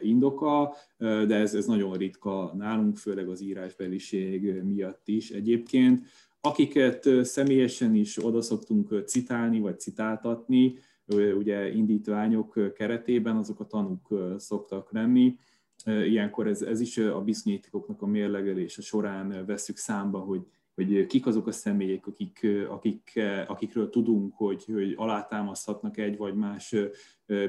[0.00, 5.30] indoka, de ez, ez nagyon ritka nálunk, főleg az írásbeliség miatt is.
[5.30, 6.06] Egyébként
[6.40, 10.78] akiket személyesen is oda szoktunk citálni, vagy citáltatni,
[11.36, 15.36] ugye indítványok keretében, azok a tanúk szoktak lenni,
[15.84, 21.46] ilyenkor ez, ez is a bizonyítékoknak a mérlegelése során veszük számba, hogy, hogy kik azok
[21.46, 26.74] a személyek, akik, akik, akikről tudunk, hogy, hogy alátámaszthatnak egy vagy más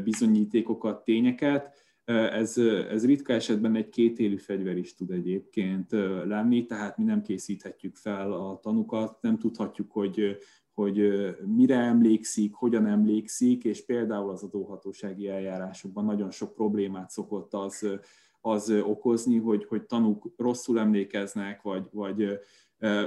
[0.03, 1.83] bizonyítékokat, tényeket.
[2.05, 2.57] Ez,
[2.89, 5.91] ez ritka esetben egy kétélű fegyver is tud egyébként
[6.25, 10.37] lenni, tehát mi nem készíthetjük fel a tanukat, nem tudhatjuk, hogy,
[10.73, 11.11] hogy
[11.45, 17.99] mire emlékszik, hogyan emlékszik, és például az adóhatósági eljárásokban nagyon sok problémát szokott az
[18.45, 22.39] az okozni, hogy, hogy tanúk rosszul emlékeznek, vagy, vagy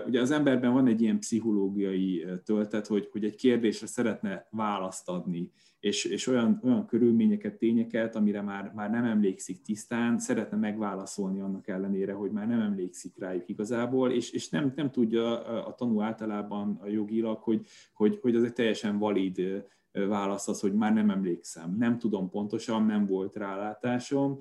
[0.06, 5.50] ugye az emberben van egy ilyen pszichológiai töltet, hogy, hogy egy kérdésre szeretne választ adni,
[5.80, 11.68] és, és olyan, olyan körülményeket, tényeket, amire már, már nem emlékszik tisztán, szeretne megválaszolni annak
[11.68, 16.78] ellenére, hogy már nem emlékszik rájuk igazából, és, és nem, nem tudja a tanú általában
[16.82, 21.76] a jogilag, hogy, hogy, hogy az egy teljesen valid válasz az, hogy már nem emlékszem,
[21.78, 24.40] nem tudom pontosan, nem volt rálátásom,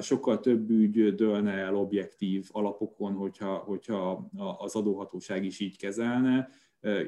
[0.00, 6.48] sokkal több ügy dőlne el objektív alapokon, hogyha, hogyha az adóhatóság is így kezelne,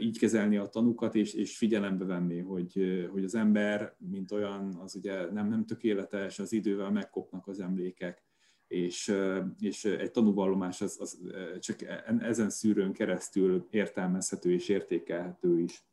[0.01, 4.95] így kezelni a tanukat, és, és figyelembe venni, hogy, hogy az ember, mint olyan, az
[4.95, 8.25] ugye nem, nem tökéletes, az idővel megkopnak az emlékek,
[8.69, 9.13] és,
[9.61, 11.21] és egy tanúvallomás az, az
[11.61, 11.79] csak
[12.21, 15.85] ezen szűrőn keresztül értelmezhető és értékelhető is.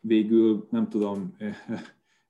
[0.00, 1.36] Végül nem tudom,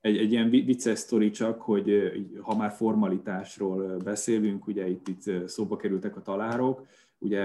[0.09, 5.77] egy, egy ilyen vicces sztori csak, hogy ha már formalitásról beszélünk, ugye itt, itt szóba
[5.77, 6.87] kerültek a talárok,
[7.19, 7.43] ugye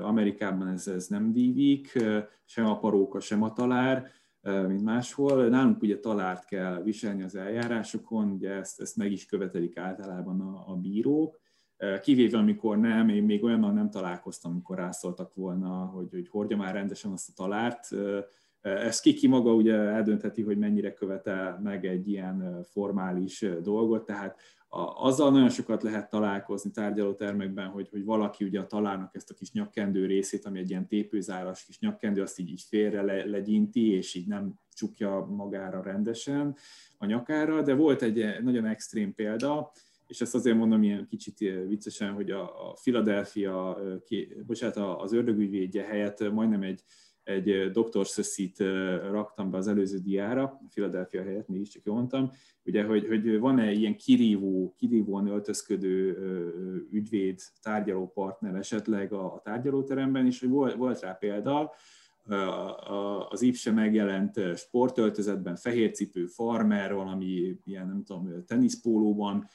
[0.00, 1.98] Amerikában ez, ez nem dívik,
[2.44, 4.10] sem a paróka, sem a talár,
[4.66, 5.48] mint máshol.
[5.48, 10.72] Nálunk ugye talárt kell viselni az eljárásokon, ugye ezt, ezt meg is követelik általában a,
[10.72, 11.40] a bírók,
[12.02, 16.74] kivéve amikor nem, én még olyannal nem találkoztam, amikor rászóltak volna, hogy, hogy hordja már
[16.74, 17.88] rendesen azt a talárt,
[18.66, 24.40] ezt ki, ki maga ugye eldöntheti, hogy mennyire követel meg egy ilyen formális dolgot, tehát
[24.96, 29.52] azzal nagyon sokat lehet találkozni tárgyalótermekben, hogy, hogy valaki ugye a találnak ezt a kis
[29.52, 34.14] nyakkendő részét, ami egy ilyen tépőzáras kis nyakkendő, azt így, így félre le, legyinti, és
[34.14, 36.56] így nem csukja magára rendesen
[36.98, 39.72] a nyakára, de volt egy nagyon extrém példa,
[40.06, 41.38] és ezt azért mondom ilyen kicsit
[41.68, 43.78] viccesen, hogy a, a Philadelphia,
[44.46, 46.82] bocsánat, az ördögügyvédje helyett majdnem egy
[47.26, 48.06] egy Dr.
[48.06, 48.58] Szösszit
[49.10, 52.30] raktam be az előző diára, Philadelphia helyett, csak jól mondtam,
[52.64, 56.18] ugye, hogy, hogy van-e ilyen kirívó, kirívóan öltözködő
[56.90, 61.72] ügyvéd, tárgyalópartner esetleg a, a tárgyalóteremben, és hogy volt, volt rá példa,
[63.28, 69.48] az IPSE megjelent sportöltözetben, fehér cipő, farmer, valami ilyen, nem tudom, teniszpólóban,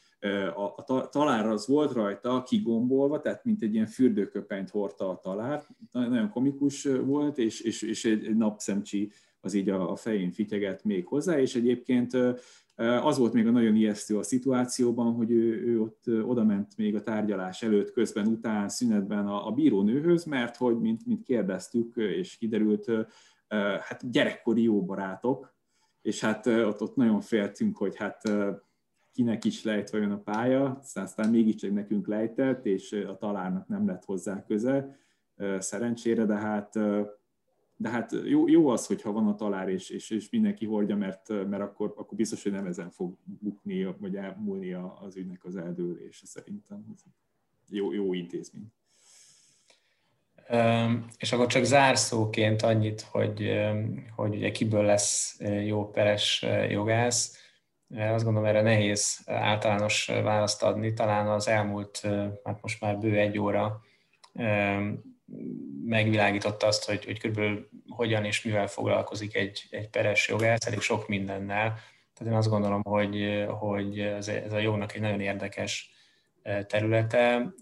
[0.55, 5.63] a, a talár az volt rajta kigombolva, tehát mint egy ilyen fürdőköpenyt hordta a talár,
[5.91, 11.07] nagyon komikus volt, és, és, és egy, napszemcsi az így a, a fején fityeget még
[11.07, 12.17] hozzá, és egyébként
[12.81, 17.03] az volt még a nagyon ijesztő a szituációban, hogy ő, ő ott odament még a
[17.03, 22.91] tárgyalás előtt, közben, után, szünetben a, a bírónőhöz, mert hogy, mint, mint kérdeztük, és kiderült,
[23.81, 25.55] hát gyerekkori jó barátok,
[26.01, 28.21] és hát ott, ott nagyon féltünk, hogy hát
[29.11, 34.05] kinek is lejt vajon a pálya, aztán mégiscsak nekünk lejtett, és a talárnak nem lett
[34.05, 34.95] hozzá köze,
[35.59, 36.79] szerencsére, de hát,
[37.81, 41.29] de hát jó, jó az, hogyha van a talár, és, és, és mindenki hordja, mert,
[41.29, 46.25] mert akkor, akkor biztos, hogy nem ezen fog bukni, vagy elmúlni az ügynek az eldőlése
[46.25, 46.85] szerintem.
[47.69, 48.73] Jó, jó intézmény.
[51.17, 53.51] És akkor csak zárszóként annyit, hogy,
[54.15, 57.37] hogy ugye kiből lesz jó peres jogász.
[57.89, 60.93] Azt gondolom, erre nehéz általános választ adni.
[60.93, 62.01] Talán az elmúlt,
[62.43, 63.81] hát most már bő egy óra
[65.85, 71.07] megvilágította azt, hogy, hogy körülbelül hogyan és mivel foglalkozik egy, egy peres jogász, elég sok
[71.07, 71.79] mindennel.
[72.13, 75.91] Tehát én azt gondolom, hogy, hogy ez, a jognak egy nagyon érdekes
[76.67, 77.53] területe,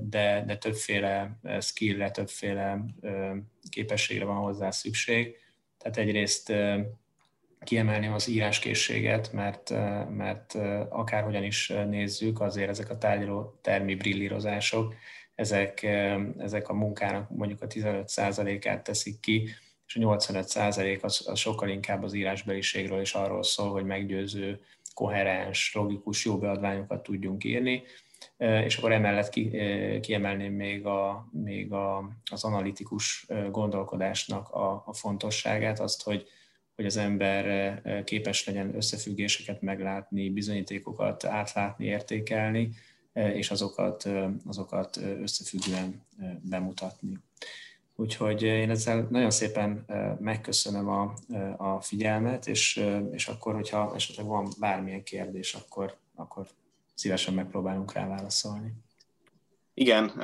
[0.00, 2.84] de, de többféle skillre, többféle
[3.70, 5.36] képességre van hozzá szükség.
[5.78, 6.52] Tehát egyrészt
[7.64, 9.70] kiemelném az íráskészséget, mert,
[10.08, 10.54] mert
[10.88, 14.94] akárhogyan is nézzük, azért ezek a tárgyaló termi brillírozások,
[15.42, 15.82] ezek,
[16.38, 19.48] ezek a munkának mondjuk a 15%-át teszik ki,
[19.86, 24.60] és a 85% az, az sokkal inkább az írásbeliségről és arról szól, hogy meggyőző,
[24.94, 27.82] koherens, logikus, jó beadványokat tudjunk írni,
[28.36, 29.50] és akkor emellett ki,
[30.00, 36.26] kiemelném még, a, még a, az analitikus gondolkodásnak a, a fontosságát, azt, hogy,
[36.76, 42.70] hogy az ember képes legyen összefüggéseket meglátni, bizonyítékokat átlátni, értékelni,
[43.12, 44.08] és azokat,
[44.46, 46.06] azokat összefüggően
[46.42, 47.18] bemutatni.
[47.96, 49.84] Úgyhogy én ezzel nagyon szépen
[50.20, 51.14] megköszönöm a,
[51.56, 56.46] a figyelmet, és, és akkor, hogyha esetleg van bármilyen kérdés, akkor, akkor
[56.94, 58.72] szívesen megpróbálunk rá válaszolni.
[59.74, 60.22] Igen,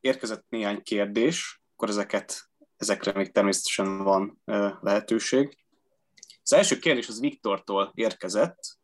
[0.00, 4.40] érkezett néhány kérdés, akkor ezeket, ezekre még természetesen van
[4.80, 5.56] lehetőség.
[6.42, 8.77] Az első kérdés az Viktortól érkezett.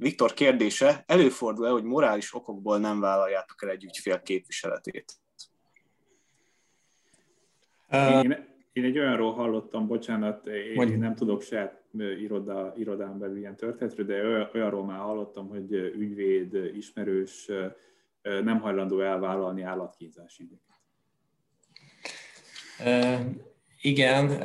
[0.00, 5.12] Viktor kérdése, előfordul-e, hogy morális okokból nem vállaljátok el egy ügyfél képviseletét?
[7.90, 10.94] Én, én egy olyanról hallottam, bocsánat, én Mondj.
[10.94, 17.50] nem tudok se iroda, irodán belül ilyen történetről, de olyanról már hallottam, hogy ügyvéd, ismerős
[18.22, 20.76] nem hajlandó elvállalni állatkínzási ügyeket.
[23.88, 24.42] Igen,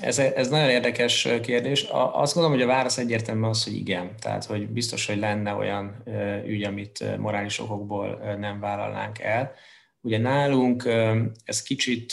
[0.00, 1.82] ez, ez nagyon érdekes kérdés.
[2.12, 4.10] Azt gondolom, hogy a válasz egyértelműen az, hogy igen.
[4.20, 6.02] Tehát, hogy biztos, hogy lenne olyan
[6.46, 9.52] ügy, amit morális okokból nem vállalnánk el.
[10.00, 10.88] Ugye nálunk
[11.44, 12.12] ez kicsit,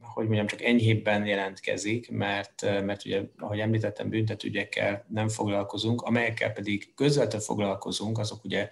[0.00, 6.94] hogy mondjam, csak enyhébben jelentkezik, mert, mert ugye, ahogy említettem, büntetügyekkel nem foglalkozunk, amelyekkel pedig
[6.94, 8.68] közvetlenül foglalkozunk, azok ugye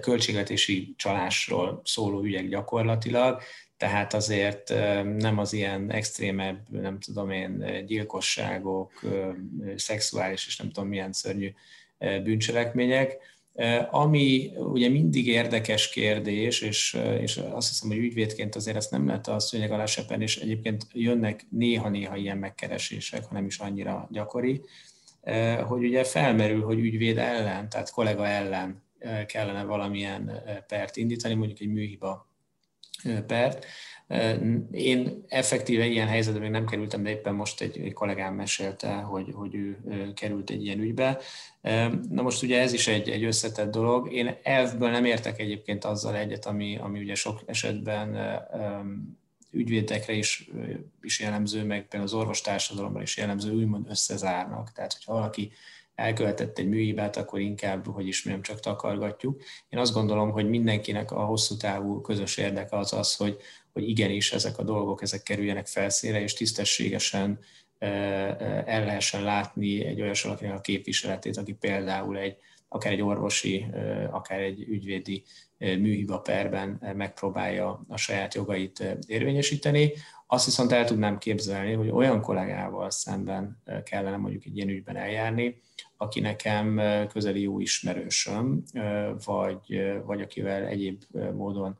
[0.00, 3.42] költségvetési csalásról szóló ügyek gyakorlatilag,
[3.76, 4.68] tehát azért
[5.18, 9.00] nem az ilyen extrémebb, nem tudom én, gyilkosságok,
[9.76, 11.52] szexuális és nem tudom milyen szörnyű
[11.98, 13.16] bűncselekmények,
[13.90, 19.28] ami ugye mindig érdekes kérdés, és, és azt hiszem, hogy ügyvédként azért ezt nem lehet
[19.28, 24.60] a szőnyeg alá sepen, és egyébként jönnek néha-néha ilyen megkeresések, ha nem is annyira gyakori,
[25.66, 28.82] hogy ugye felmerül, hogy ügyvéd ellen, tehát kollega ellen
[29.26, 32.28] kellene valamilyen pert indítani, mondjuk egy műhiba
[33.26, 33.66] pert.
[34.70, 39.54] Én effektíve ilyen helyzetben még nem kerültem, de éppen most egy, kollégám mesélte, hogy, hogy
[39.54, 39.78] ő
[40.14, 41.20] került egy ilyen ügybe.
[42.10, 44.12] Na most ugye ez is egy, egy összetett dolog.
[44.12, 48.16] Én elfből nem értek egyébként azzal egyet, ami, ami ugye sok esetben
[49.50, 50.50] ügyvédekre is,
[51.00, 54.72] is jellemző, meg például az orvostársadalomra is jellemző, úgymond összezárnak.
[54.72, 55.52] Tehát, hogyha valaki
[55.94, 59.42] elkövetett egy műhibát, akkor inkább, hogy ismerem, csak takargatjuk.
[59.68, 63.36] Én azt gondolom, hogy mindenkinek a hosszú távú közös érdeke az az, hogy,
[63.72, 67.38] hogy igenis ezek a dolgok, ezek kerüljenek felszínre, és tisztességesen
[67.78, 72.36] el lehessen látni egy olyas valakinek a képviseletét, aki például egy,
[72.68, 73.66] akár egy orvosi,
[74.10, 75.24] akár egy ügyvédi
[75.58, 79.92] műhiba perben megpróbálja a saját jogait érvényesíteni.
[80.26, 85.62] Azt viszont el tudnám képzelni, hogy olyan kollégával szemben kellene mondjuk egy ilyen ügyben eljárni,
[85.96, 88.62] aki nekem közeli jó ismerősöm,
[89.24, 91.02] vagy, vagy akivel egyéb
[91.34, 91.78] módon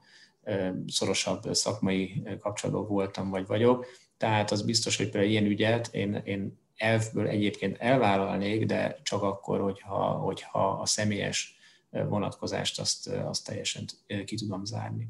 [0.87, 3.87] szorosabb szakmai kapcsolatban voltam, vagy vagyok.
[4.17, 9.61] Tehát az biztos, hogy például ilyen ügyet én, én elfből egyébként elvállalnék, de csak akkor,
[9.61, 11.57] hogyha, hogyha a személyes
[11.91, 13.85] vonatkozást azt, azt teljesen
[14.25, 15.09] ki tudom zárni.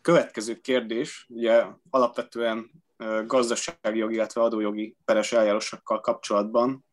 [0.00, 2.70] Következő kérdés, ugye alapvetően
[3.26, 6.84] gazdasági jogi, illetve adójogi peres eljárásokkal kapcsolatban,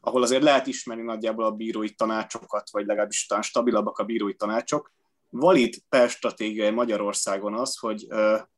[0.00, 4.92] ahol azért lehet ismerni nagyjából a bírói tanácsokat, vagy legalábbis talán stabilabbak a bírói tanácsok.
[5.30, 8.06] Valid per stratégiai Magyarországon az, hogy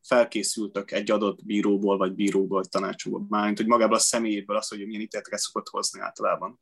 [0.02, 4.86] felkészültök egy adott bíróból, vagy bíróból, vagy tanácsokból, mármint, hogy magából a személyéből az, hogy
[4.86, 6.60] milyen ítéleteket szokott hozni általában.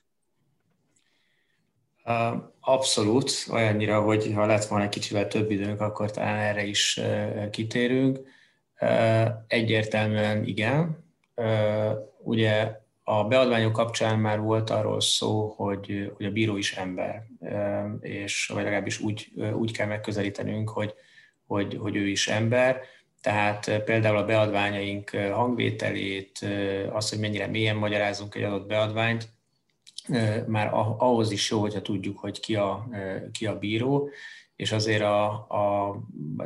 [2.61, 7.01] Abszolút, olyannyira, hogy ha lett volna egy kicsivel több időnk, akkor talán erre is
[7.51, 8.21] kitérünk.
[9.47, 11.05] Egyértelműen igen.
[12.23, 17.27] Ugye a beadványok kapcsán már volt arról szó, hogy, hogy a bíró is ember,
[18.01, 20.95] és vagy legalábbis úgy, úgy kell megközelítenünk, hogy,
[21.47, 22.81] hogy, hogy ő is ember.
[23.21, 26.47] Tehát például a beadványaink hangvételét,
[26.93, 29.29] az, hogy mennyire mélyen magyarázunk egy adott beadványt,
[30.47, 32.89] már ahhoz is jó, hogyha tudjuk, hogy ki a,
[33.33, 34.11] ki a bíró,
[34.63, 35.97] és azért a, a,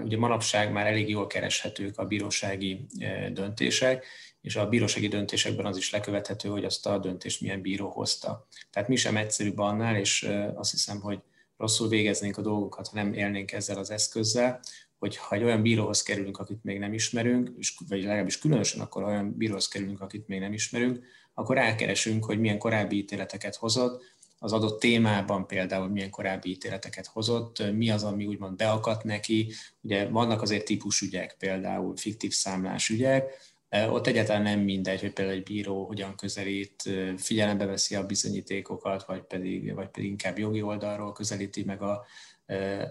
[0.04, 2.86] ugye manapság már elég jól kereshetők a bírósági
[3.32, 4.06] döntések,
[4.40, 8.46] és a bírósági döntésekben az is lekövethető, hogy azt a döntést milyen bíró hozta.
[8.70, 11.18] Tehát mi sem egyszerűbb annál, és azt hiszem, hogy
[11.56, 14.60] rosszul végeznénk a dolgokat, ha nem élnénk ezzel az eszközzel,
[14.98, 17.52] hogy ha egy olyan bíróhoz kerülünk, akit még nem ismerünk,
[17.88, 22.38] vagy legalábbis különösen akkor ha olyan bíróhoz kerülünk, akit még nem ismerünk, akkor elkeresünk, hogy
[22.38, 24.02] milyen korábbi ítéleteket hozott,
[24.38, 29.52] az adott témában például milyen korábbi ítéleteket hozott, mi az, ami úgymond beakadt neki.
[29.80, 33.54] Ugye vannak azért típusügyek, például fiktív számlás ügyek,
[33.88, 39.22] ott egyáltalán nem mindegy, hogy például egy bíró hogyan közelít, figyelembe veszi a bizonyítékokat, vagy
[39.22, 42.04] pedig, vagy pedig inkább jogi oldalról közelíti meg a,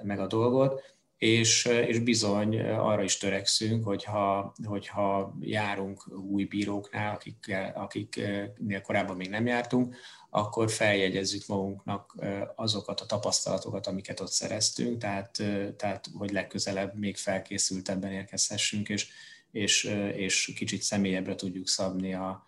[0.04, 7.72] meg a dolgot és, és bizony arra is törekszünk, hogyha, hogyha járunk új bíróknál, akiknél,
[7.76, 9.96] akiknél korábban még nem jártunk,
[10.36, 12.16] akkor feljegyezzük magunknak
[12.56, 15.32] azokat a tapasztalatokat, amiket ott szereztünk, tehát,
[15.78, 19.08] tehát hogy legközelebb még felkészültebben érkezhessünk, és,
[19.52, 19.84] és,
[20.16, 22.46] és kicsit személyebbre tudjuk szabni a,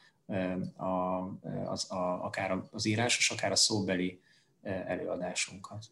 [0.76, 0.86] a,
[1.66, 4.22] az, a, akár az írásos, akár a szóbeli
[4.64, 5.86] előadásunkat.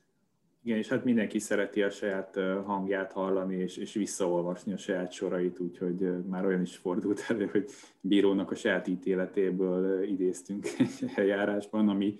[0.65, 2.35] Igen, és hát mindenki szereti a saját
[2.65, 7.69] hangját hallani, és, és visszaolvasni a saját sorait, úgyhogy már olyan is fordult elő, hogy
[8.01, 12.19] bírónak a saját ítéletéből idéztünk egy eljárásban, ami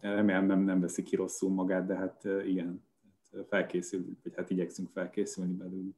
[0.00, 2.84] remélem nem, nem veszi ki rosszul magát, de hát igen,
[3.48, 5.96] felkészül, vagy hát igyekszünk felkészülni belőlük.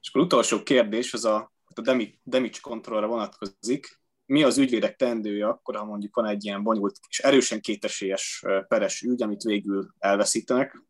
[0.00, 1.80] És akkor utolsó kérdés, az a, a
[2.24, 3.98] damage controlra vonatkozik
[4.28, 9.02] mi az ügyvédek tendője akkor, ha mondjuk van egy ilyen bonyolult és erősen kétesélyes peres
[9.02, 10.82] ügy, amit végül elveszítenek,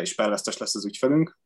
[0.00, 1.38] és pervesztes lesz az ügyfelünk,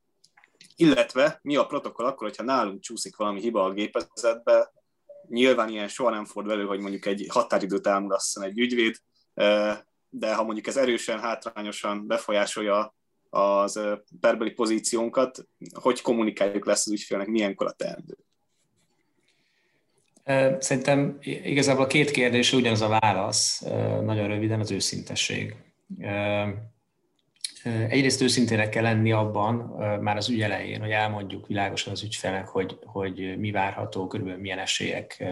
[0.77, 4.73] illetve mi a protokoll akkor, hogyha nálunk csúszik valami hiba a gépezetbe,
[5.29, 8.97] nyilván ilyen soha nem fordul elő, hogy mondjuk egy határidőt elmulasszon egy ügyvéd,
[10.09, 12.95] de ha mondjuk ez erősen, hátrányosan befolyásolja
[13.31, 13.81] az
[14.21, 18.17] perbeli pozíciónkat, hogy kommunikáljuk lesz az ügyfélnek, milyenkor a teendő?
[20.59, 23.61] Szerintem igazából a két kérdés ugyanaz a válasz,
[24.03, 25.55] nagyon röviden az őszintesség.
[27.89, 29.55] Egyrészt őszintének kell lenni abban,
[30.01, 34.59] már az ügy elején, hogy elmondjuk világosan az ügyfelek, hogy, hogy mi várható, körülbelül milyen
[34.59, 35.25] esélyek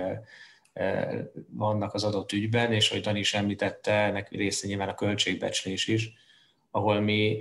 [1.50, 6.12] vannak az adott ügyben, és hogy Dani is említette, ennek része nyilván a költségbecslés is,
[6.70, 7.38] ahol mi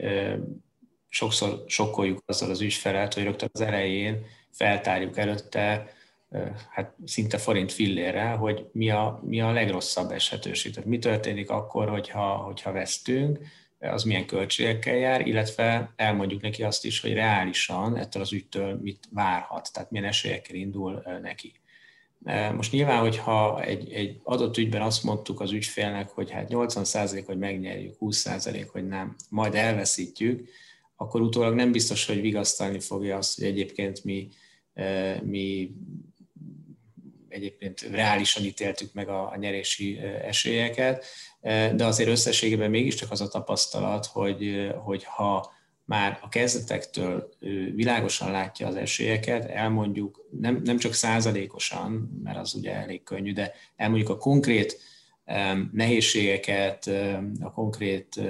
[1.09, 5.93] sokszor sokkoljuk azzal az ügyfelet, hogy rögtön az elején feltárjuk előtte,
[6.69, 10.73] hát szinte forint fillére, hogy mi a, mi a legrosszabb esetőség.
[10.73, 13.39] Tehát mi történik akkor, hogyha, hogyha vesztünk,
[13.79, 19.07] az milyen költségekkel jár, illetve elmondjuk neki azt is, hogy reálisan ettől az ügytől mit
[19.11, 21.53] várhat, tehát milyen esélyekkel indul neki.
[22.55, 27.37] Most nyilván, hogyha egy, egy adott ügyben azt mondtuk az ügyfélnek, hogy hát 80% hogy
[27.37, 30.49] megnyerjük, 20% hogy nem, majd elveszítjük,
[30.95, 34.29] akkor utólag nem biztos, hogy vigasztalni fogja azt, hogy egyébként mi,
[35.23, 35.71] mi
[37.39, 41.05] egyébként reálisan ítéltük meg a, a nyerési esélyeket,
[41.75, 45.51] de azért összességében mégiscsak az a tapasztalat, hogy, hogy ha
[45.85, 47.29] már a kezdetektől
[47.75, 53.53] világosan látja az esélyeket, elmondjuk nem, nem csak százalékosan, mert az ugye elég könnyű, de
[53.75, 54.79] elmondjuk a konkrét
[55.71, 56.87] nehézségeket,
[57.39, 58.21] a konkrét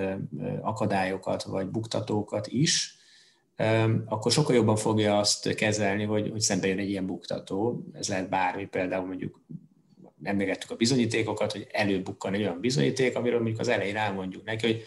[0.62, 2.99] akadályokat vagy buktatókat is,
[4.06, 7.86] akkor sokkal jobban fogja azt kezelni, hogy, hogy szembe jön egy ilyen buktató.
[7.94, 9.42] Ez lehet bármi, például mondjuk
[10.24, 14.84] emlegettük a bizonyítékokat, hogy előbukkan egy olyan bizonyíték, amiről mondjuk az elején elmondjuk neki, hogy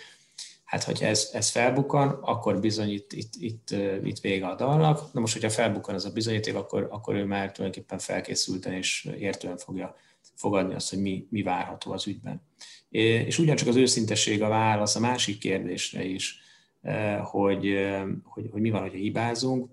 [0.64, 3.70] hát hogyha ez, ez felbukkan, akkor bizony itt, itt, itt,
[4.04, 5.12] itt vége a dalnak.
[5.12, 9.56] Na most, hogyha felbukkan az a bizonyíték, akkor, akkor ő már tulajdonképpen felkészülten és értően
[9.56, 9.96] fogja
[10.34, 12.42] fogadni azt, hogy mi, mi várható az ügyben.
[12.90, 16.41] És ugyancsak az őszintesség a válasz a másik kérdésre is,
[17.22, 17.88] hogy,
[18.24, 19.70] hogy, hogy mi van, hogyha hibázunk.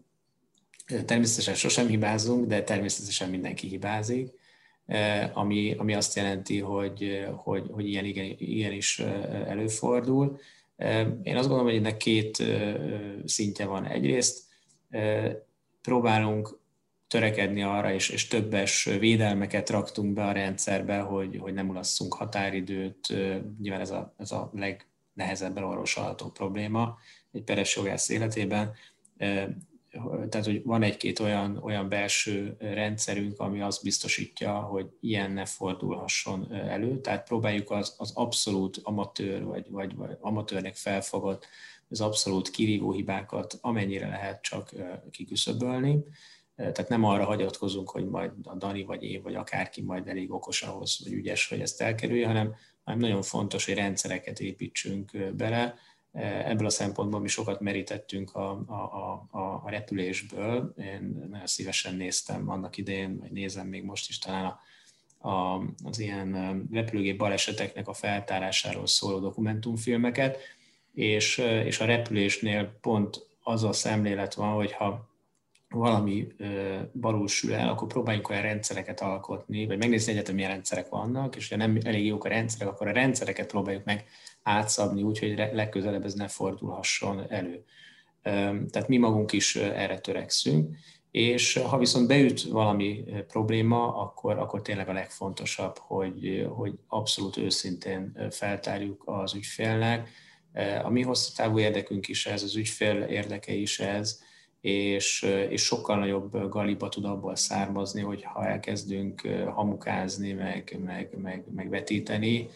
[1.06, 4.31] Természetesen sosem hibázunk, de természetesen mindenki hibázik,
[5.34, 8.99] ami, ami azt jelenti, hogy, hogy, hogy ilyen, igen, ilyen is
[9.48, 10.40] előfordul.
[11.23, 12.44] Én azt gondolom, hogy ennek két
[13.26, 13.86] szintje van.
[13.86, 14.44] Egyrészt
[15.81, 16.60] próbálunk
[17.07, 23.14] törekedni arra, és, és többes védelmeket raktunk be a rendszerbe, hogy, hogy nem ulasszunk határidőt.
[23.61, 24.52] Nyilván ez a, ez a
[25.20, 26.98] legnehezebben orvosolható probléma
[27.32, 28.74] egy peres jogász életében
[30.30, 36.54] tehát hogy van egy-két olyan, olyan belső rendszerünk, ami azt biztosítja, hogy ilyen ne fordulhasson
[36.54, 41.48] elő, tehát próbáljuk az, az abszolút amatőr, vagy, vagy, vagy amatőrnek felfogott,
[41.90, 44.72] az abszolút kirívó hibákat amennyire lehet csak
[45.12, 46.04] kiküszöbölni.
[46.56, 50.62] Tehát nem arra hagyatkozunk, hogy majd a Dani vagy én, vagy akárki majd elég okos
[50.62, 52.56] ahhoz, vagy ügyes, hogy ezt elkerülje, hanem,
[52.90, 55.76] hanem nagyon fontos, hogy rendszereket építsünk bele,
[56.45, 60.74] Ebből a szempontból mi sokat merítettünk a, a, a, a repülésből.
[60.78, 64.60] Én nagyon szívesen néztem annak idején, vagy nézem még most is talán a,
[65.30, 70.38] a, az ilyen repülőgép baleseteknek a feltárásáról szóló dokumentumfilmeket,
[70.94, 75.09] és, és a repülésnél pont az a szemlélet van, hogy ha
[75.70, 76.28] valami
[76.94, 81.50] balul sül el, akkor próbáljunk olyan rendszereket alkotni, vagy megnézni egyetem, milyen rendszerek vannak, és
[81.50, 84.06] ha nem elég jók a rendszerek, akkor a rendszereket próbáljuk meg
[84.44, 87.64] átszabni úgy, hogy legközelebb ez ne fordulhasson elő.
[88.70, 90.76] Tehát mi magunk is erre törekszünk,
[91.12, 98.28] és ha viszont beüt valami probléma, akkor, akkor tényleg a legfontosabb, hogy, hogy abszolút őszintén
[98.32, 100.10] feltárjuk az ügyfélnek.
[100.84, 104.20] A mi hosszú távú érdekünk is ez, az ügyfél érdeke is ez,
[104.61, 109.22] és, és sokkal nagyobb galiba tud abból származni, hogy ha elkezdünk
[109.53, 112.49] hamukázni, meg, meg, meg, meg vetíteni,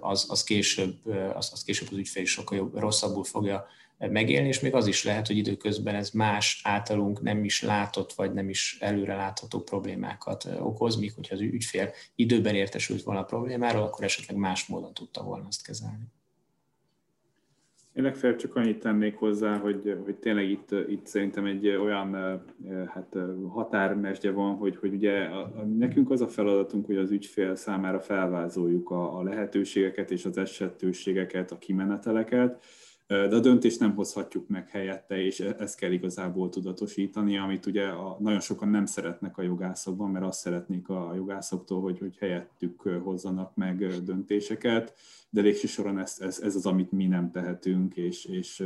[0.00, 3.66] az, az, később, az, az később az ügyfél is sokkal jobb, rosszabbul fogja
[3.98, 8.32] megélni, és még az is lehet, hogy időközben ez más általunk nem is látott, vagy
[8.32, 13.82] nem is előre látható problémákat okoz, míg hogyha az ügyfél időben értesült volna a problémáról,
[13.82, 16.04] akkor esetleg más módon tudta volna azt kezelni.
[18.00, 22.12] Én legfeljebb csak annyit tennék hozzá, hogy, hogy tényleg itt, itt szerintem egy olyan
[22.86, 23.16] hát,
[23.48, 28.00] határmesdje van, hogy, hogy ugye a, a, nekünk az a feladatunk, hogy az ügyfél számára
[28.00, 32.64] felvázoljuk a, a lehetőségeket és az esetőségeket, a kimeneteleket,
[33.10, 37.86] de a döntést nem hozhatjuk meg helyette, és e, ezt kell igazából tudatosítani, amit ugye
[37.86, 42.80] a, nagyon sokan nem szeretnek a jogászokban, mert azt szeretnék a jogászoktól, hogy, hogy helyettük
[42.80, 44.94] hozzanak meg döntéseket,
[45.30, 48.64] de végső soron ez, ez, ez az, amit mi nem tehetünk, és, és,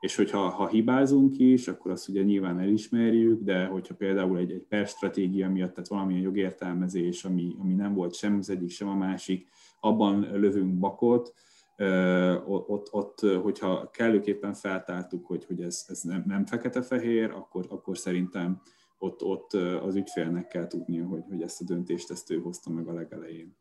[0.00, 4.66] és hogyha ha hibázunk is, akkor azt ugye nyilván elismerjük, de hogyha például egy, egy
[4.68, 8.94] per stratégia miatt, tehát valamilyen jogértelmezés, ami, ami nem volt sem az egyik, sem a
[8.94, 9.46] másik,
[9.80, 11.34] abban lövünk bakot,
[12.46, 18.62] ott, ott hogyha kellőképpen feltártuk, hogy, hogy ez, ez nem, nem fekete-fehér, akkor, akkor szerintem
[18.98, 22.88] ott, ott az ügyfélnek kell tudnia, hogy, hogy ezt a döntést ezt ő hozta meg
[22.88, 23.56] a legelején.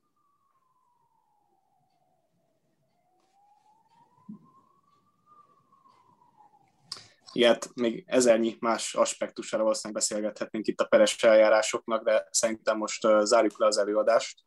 [7.34, 13.60] Ilyet még ezernyi más aspektusára valószínűleg beszélgethetnénk itt a peres eljárásoknak, de szerintem most zárjuk
[13.60, 14.40] le az előadást.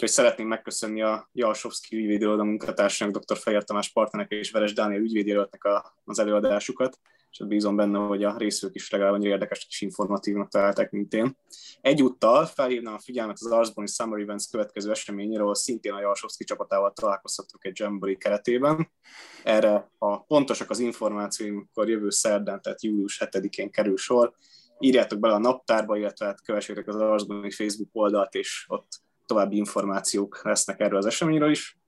[0.00, 3.36] Úgyhogy szeretném megköszönni a Jalsovszki ügyvédiroda munkatársának, dr.
[3.36, 5.62] Fejer Tamás partnernek és Veres Dániel ügyvédjelöltnek
[6.04, 6.98] az előadásukat,
[7.30, 11.36] és bízom benne, hogy a részvők is legalább annyira érdekes és informatívnak találták, mint én.
[11.80, 16.92] Egyúttal felhívnám a figyelmet az Arsboni Summer Events következő eseményére, ahol szintén a Jalsovszki csapatával
[16.92, 18.90] találkozhatunk egy Jamboree keretében.
[19.42, 24.32] Erre, ha pontosak az információim, akkor jövő szerdán, tehát július 7-én kerül sor.
[24.78, 30.40] Írjátok bele a naptárba, illetve hát kövessétek az Arsboni Facebook oldalt, és ott további információk
[30.42, 31.78] lesznek erről az eseményről is.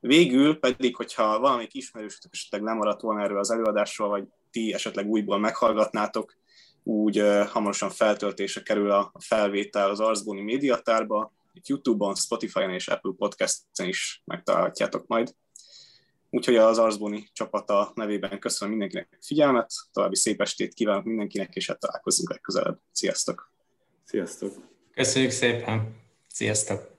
[0.00, 5.38] Végül pedig, hogyha valamelyik ismerősötök esetleg lemaradt volna erről az előadásról, vagy ti esetleg újból
[5.38, 6.36] meghallgatnátok,
[6.82, 13.12] úgy uh, hamarosan feltöltése kerül a felvétel az Arzbóni médiatárba, itt YouTube-on, Spotify-on és Apple
[13.16, 15.34] Podcast-en is megtalálhatjátok majd.
[16.30, 21.66] Úgyhogy az Arzbóni csapata nevében köszönöm mindenkinek a figyelmet, további szép estét kívánok mindenkinek, és
[21.66, 22.78] hát találkozunk legközelebb.
[22.92, 23.52] Sziasztok!
[24.04, 24.52] Sziasztok!
[24.94, 25.99] Köszönjük szépen!
[26.32, 26.90] Sziasztok!